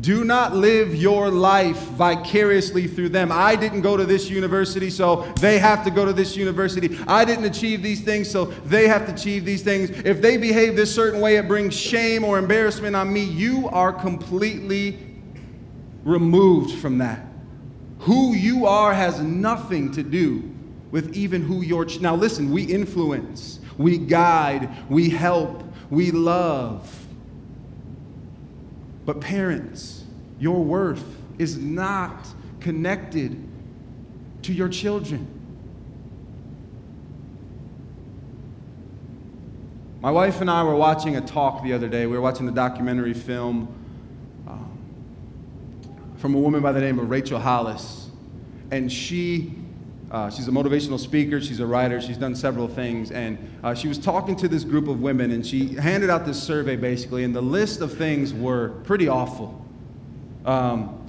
Do 0.00 0.24
not 0.24 0.54
live 0.54 0.94
your 0.94 1.30
life 1.30 1.78
vicariously 1.78 2.86
through 2.86 3.08
them. 3.08 3.32
I 3.32 3.56
didn't 3.56 3.80
go 3.80 3.96
to 3.96 4.04
this 4.04 4.28
university, 4.28 4.90
so 4.90 5.22
they 5.40 5.58
have 5.58 5.84
to 5.84 5.90
go 5.90 6.04
to 6.04 6.12
this 6.12 6.36
university. 6.36 6.98
I 7.08 7.24
didn't 7.24 7.46
achieve 7.46 7.82
these 7.82 8.02
things, 8.02 8.30
so 8.30 8.46
they 8.66 8.88
have 8.88 9.06
to 9.06 9.14
achieve 9.14 9.46
these 9.46 9.62
things. 9.62 9.88
If 9.88 10.20
they 10.20 10.36
behave 10.36 10.76
this 10.76 10.94
certain 10.94 11.20
way, 11.20 11.36
it 11.36 11.48
brings 11.48 11.74
shame 11.74 12.24
or 12.24 12.38
embarrassment 12.38 12.94
on 12.94 13.10
me. 13.10 13.24
You 13.24 13.68
are 13.70 13.90
completely 13.90 14.98
removed 16.04 16.78
from 16.78 16.98
that. 16.98 17.26
Who 18.00 18.34
you 18.34 18.66
are 18.66 18.92
has 18.92 19.20
nothing 19.20 19.92
to 19.92 20.02
do 20.02 20.52
with 20.90 21.16
even 21.16 21.42
who 21.42 21.62
you're. 21.62 21.86
Ch- 21.86 22.00
now, 22.00 22.14
listen, 22.14 22.52
we 22.52 22.64
influence, 22.64 23.60
we 23.78 23.98
guide, 23.98 24.70
we 24.88 25.10
help, 25.10 25.62
we 25.90 26.10
love. 26.10 27.06
But, 29.04 29.20
parents, 29.20 30.04
your 30.38 30.62
worth 30.62 31.04
is 31.38 31.56
not 31.56 32.26
connected 32.60 33.42
to 34.42 34.52
your 34.52 34.68
children. 34.68 35.36
My 40.00 40.10
wife 40.10 40.40
and 40.40 40.50
I 40.50 40.62
were 40.62 40.76
watching 40.76 41.16
a 41.16 41.20
talk 41.20 41.62
the 41.64 41.72
other 41.72 41.88
day. 41.88 42.06
We 42.06 42.16
were 42.16 42.22
watching 42.22 42.48
a 42.48 42.52
documentary 42.52 43.14
film 43.14 43.66
um, 44.46 44.78
from 46.18 46.34
a 46.34 46.38
woman 46.38 46.62
by 46.62 46.72
the 46.72 46.80
name 46.80 46.98
of 46.98 47.10
Rachel 47.10 47.40
Hollis. 47.40 48.08
And 48.70 48.90
she, 48.92 49.54
uh, 50.16 50.30
she's 50.30 50.48
a 50.48 50.50
motivational 50.50 50.98
speaker, 50.98 51.42
she's 51.42 51.60
a 51.60 51.66
writer, 51.66 52.00
she's 52.00 52.16
done 52.16 52.34
several 52.34 52.66
things. 52.66 53.10
And 53.10 53.36
uh, 53.62 53.74
she 53.74 53.86
was 53.86 53.98
talking 53.98 54.34
to 54.36 54.48
this 54.48 54.64
group 54.64 54.88
of 54.88 55.02
women, 55.02 55.30
and 55.30 55.46
she 55.46 55.74
handed 55.74 56.08
out 56.08 56.24
this 56.24 56.42
survey 56.42 56.74
basically, 56.74 57.22
and 57.22 57.36
the 57.36 57.42
list 57.42 57.82
of 57.82 57.92
things 57.98 58.32
were 58.32 58.70
pretty 58.84 59.08
awful. 59.08 59.62
Um, 60.46 61.06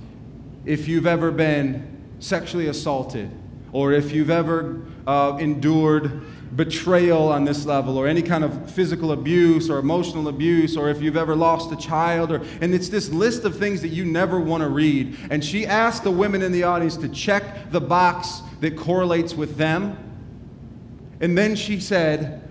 if 0.65 0.89
you've 0.89 1.08
ever 1.08 1.32
been 1.32 1.88
sexually 2.20 2.67
assaulted, 2.67 3.32
or 3.72 3.93
if 3.93 4.12
you've 4.12 4.30
ever 4.30 4.82
uh, 5.08 5.38
endured 5.39 6.24
betrayal 6.58 7.30
on 7.30 7.46
this 7.46 7.65
level 7.65 7.98
or 7.98 8.08
any 8.08 8.22
kind 8.22 8.43
of 8.43 8.70
physical 8.72 9.13
abuse 9.13 9.70
or 9.70 9.80
emotional 9.80 10.28
abuse 10.28 10.76
or 10.76 10.89
if 10.89 11.02
you've 11.02 11.17
ever 11.17 11.36
lost 11.36 11.72
a 11.72 11.76
child 11.78 12.32
or 12.32 12.41
and 12.62 12.74
it's 12.74 12.88
this 12.88 13.10
list 13.10 13.43
of 13.43 13.58
things 13.58 13.82
that 13.82 13.89
you 13.89 14.06
never 14.06 14.39
want 14.39 14.63
to 14.63 14.70
read 14.70 15.15
and 15.30 15.43
she 15.43 15.67
asked 15.67 16.06
the 16.06 16.12
women 16.12 16.41
in 16.41 16.54
the 16.54 16.63
audience 16.63 16.96
to 16.96 17.10
check 17.10 17.70
the 17.72 17.82
box 17.82 18.41
that 18.62 18.78
correlates 18.78 19.34
with 19.34 19.58
them 19.58 19.98
and 21.22 21.38
then 21.38 21.56
she 21.56 21.80
said 21.80 22.41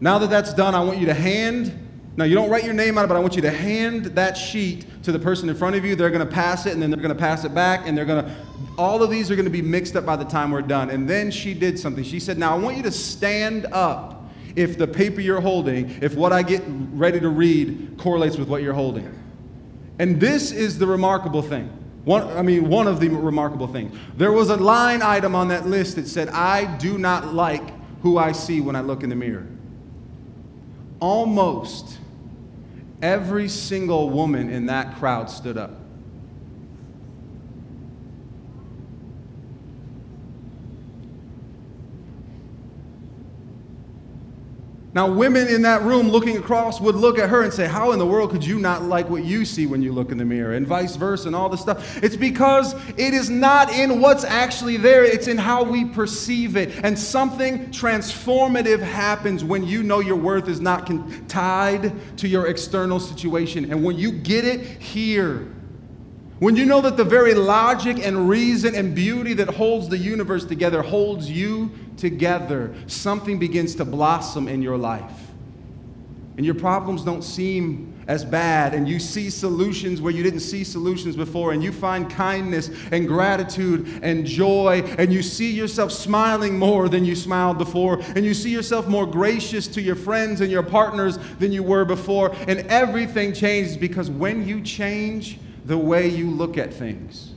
now 0.00 0.18
that 0.18 0.30
that's 0.30 0.54
done 0.54 0.74
i 0.74 0.82
want 0.82 0.98
you 0.98 1.06
to 1.06 1.14
hand 1.14 1.78
now 2.16 2.24
you 2.24 2.34
don't 2.34 2.50
write 2.50 2.64
your 2.64 2.74
name 2.74 2.98
on 2.98 3.04
it 3.04 3.08
but 3.08 3.16
i 3.16 3.20
want 3.20 3.36
you 3.36 3.42
to 3.42 3.50
hand 3.50 4.06
that 4.06 4.36
sheet 4.36 4.86
to 5.02 5.12
the 5.12 5.18
person 5.18 5.48
in 5.48 5.54
front 5.54 5.76
of 5.76 5.84
you 5.84 5.96
they're 5.96 6.10
going 6.10 6.26
to 6.26 6.32
pass 6.32 6.66
it 6.66 6.72
and 6.72 6.82
then 6.82 6.90
they're 6.90 7.00
going 7.00 7.14
to 7.14 7.20
pass 7.20 7.44
it 7.44 7.54
back 7.54 7.86
and 7.86 7.96
they're 7.96 8.04
going 8.04 8.24
to 8.24 8.34
all 8.78 9.02
of 9.02 9.10
these 9.10 9.30
are 9.30 9.36
going 9.36 9.44
to 9.44 9.50
be 9.50 9.62
mixed 9.62 9.96
up 9.96 10.06
by 10.06 10.16
the 10.16 10.24
time 10.24 10.50
we're 10.50 10.62
done. 10.62 10.90
And 10.90 11.08
then 11.08 11.30
she 11.30 11.54
did 11.54 11.78
something. 11.78 12.04
She 12.04 12.20
said, 12.20 12.38
Now 12.38 12.54
I 12.54 12.58
want 12.58 12.76
you 12.76 12.82
to 12.84 12.90
stand 12.90 13.66
up 13.66 14.30
if 14.56 14.76
the 14.78 14.86
paper 14.86 15.20
you're 15.20 15.40
holding, 15.40 15.90
if 16.02 16.14
what 16.14 16.32
I 16.32 16.42
get 16.42 16.62
ready 16.66 17.20
to 17.20 17.28
read 17.28 17.96
correlates 17.98 18.36
with 18.36 18.48
what 18.48 18.62
you're 18.62 18.74
holding. 18.74 19.18
And 19.98 20.20
this 20.20 20.52
is 20.52 20.78
the 20.78 20.86
remarkable 20.86 21.42
thing. 21.42 21.70
One, 22.04 22.26
I 22.36 22.42
mean, 22.42 22.68
one 22.68 22.88
of 22.88 22.98
the 22.98 23.08
remarkable 23.08 23.68
things. 23.68 23.96
There 24.16 24.32
was 24.32 24.50
a 24.50 24.56
line 24.56 25.02
item 25.02 25.34
on 25.34 25.48
that 25.48 25.66
list 25.66 25.96
that 25.96 26.08
said, 26.08 26.28
I 26.30 26.76
do 26.78 26.98
not 26.98 27.32
like 27.32 27.62
who 28.02 28.18
I 28.18 28.32
see 28.32 28.60
when 28.60 28.74
I 28.74 28.80
look 28.80 29.04
in 29.04 29.10
the 29.10 29.16
mirror. 29.16 29.46
Almost 30.98 31.98
every 33.00 33.48
single 33.48 34.10
woman 34.10 34.48
in 34.50 34.66
that 34.66 34.96
crowd 34.96 35.30
stood 35.30 35.56
up. 35.56 35.81
Now, 44.94 45.10
women 45.10 45.48
in 45.48 45.62
that 45.62 45.80
room 45.82 46.10
looking 46.10 46.36
across 46.36 46.78
would 46.78 46.96
look 46.96 47.18
at 47.18 47.30
her 47.30 47.42
and 47.42 47.52
say, 47.52 47.66
How 47.66 47.92
in 47.92 47.98
the 47.98 48.06
world 48.06 48.30
could 48.30 48.44
you 48.44 48.58
not 48.58 48.82
like 48.82 49.08
what 49.08 49.24
you 49.24 49.46
see 49.46 49.64
when 49.64 49.80
you 49.80 49.90
look 49.90 50.12
in 50.12 50.18
the 50.18 50.24
mirror? 50.24 50.52
And 50.52 50.66
vice 50.66 50.96
versa, 50.96 51.28
and 51.28 51.36
all 51.36 51.48
this 51.48 51.62
stuff. 51.62 52.02
It's 52.02 52.16
because 52.16 52.74
it 52.98 53.14
is 53.14 53.30
not 53.30 53.72
in 53.72 54.02
what's 54.02 54.22
actually 54.22 54.76
there, 54.76 55.02
it's 55.02 55.28
in 55.28 55.38
how 55.38 55.62
we 55.62 55.86
perceive 55.86 56.56
it. 56.58 56.84
And 56.84 56.98
something 56.98 57.68
transformative 57.68 58.80
happens 58.80 59.42
when 59.42 59.64
you 59.64 59.82
know 59.82 60.00
your 60.00 60.16
worth 60.16 60.46
is 60.46 60.60
not 60.60 60.90
tied 61.26 62.18
to 62.18 62.28
your 62.28 62.48
external 62.48 63.00
situation. 63.00 63.72
And 63.72 63.82
when 63.82 63.96
you 63.96 64.12
get 64.12 64.44
it 64.44 64.60
here, 64.60 65.48
when 66.42 66.56
you 66.56 66.66
know 66.66 66.80
that 66.80 66.96
the 66.96 67.04
very 67.04 67.34
logic 67.34 68.04
and 68.04 68.28
reason 68.28 68.74
and 68.74 68.94
beauty 68.94 69.32
that 69.34 69.48
holds 69.48 69.88
the 69.88 69.96
universe 69.96 70.44
together 70.44 70.82
holds 70.82 71.30
you 71.30 71.70
together, 71.96 72.74
something 72.86 73.38
begins 73.38 73.74
to 73.76 73.84
blossom 73.84 74.48
in 74.48 74.62
your 74.62 74.76
life. 74.76 75.28
And 76.36 76.46
your 76.46 76.54
problems 76.54 77.02
don't 77.02 77.22
seem 77.22 77.92
as 78.08 78.24
bad, 78.24 78.74
and 78.74 78.88
you 78.88 78.98
see 78.98 79.30
solutions 79.30 80.00
where 80.00 80.12
you 80.12 80.22
didn't 80.22 80.40
see 80.40 80.64
solutions 80.64 81.14
before, 81.14 81.52
and 81.52 81.62
you 81.62 81.70
find 81.70 82.10
kindness 82.10 82.70
and 82.90 83.06
gratitude 83.06 84.00
and 84.02 84.26
joy, 84.26 84.82
and 84.98 85.12
you 85.12 85.22
see 85.22 85.52
yourself 85.52 85.92
smiling 85.92 86.58
more 86.58 86.88
than 86.88 87.04
you 87.04 87.14
smiled 87.14 87.58
before, 87.58 88.00
and 88.16 88.24
you 88.24 88.34
see 88.34 88.50
yourself 88.50 88.88
more 88.88 89.06
gracious 89.06 89.68
to 89.68 89.80
your 89.80 89.94
friends 89.94 90.40
and 90.40 90.50
your 90.50 90.62
partners 90.62 91.18
than 91.38 91.52
you 91.52 91.62
were 91.62 91.84
before, 91.84 92.34
and 92.48 92.60
everything 92.66 93.32
changes 93.32 93.76
because 93.76 94.10
when 94.10 94.46
you 94.46 94.60
change, 94.62 95.38
the 95.64 95.78
way 95.78 96.08
you 96.08 96.30
look 96.30 96.58
at 96.58 96.74
things. 96.74 97.34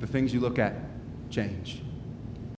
The 0.00 0.06
things 0.06 0.32
you 0.32 0.40
look 0.40 0.58
at 0.58 0.74
change. 1.30 1.81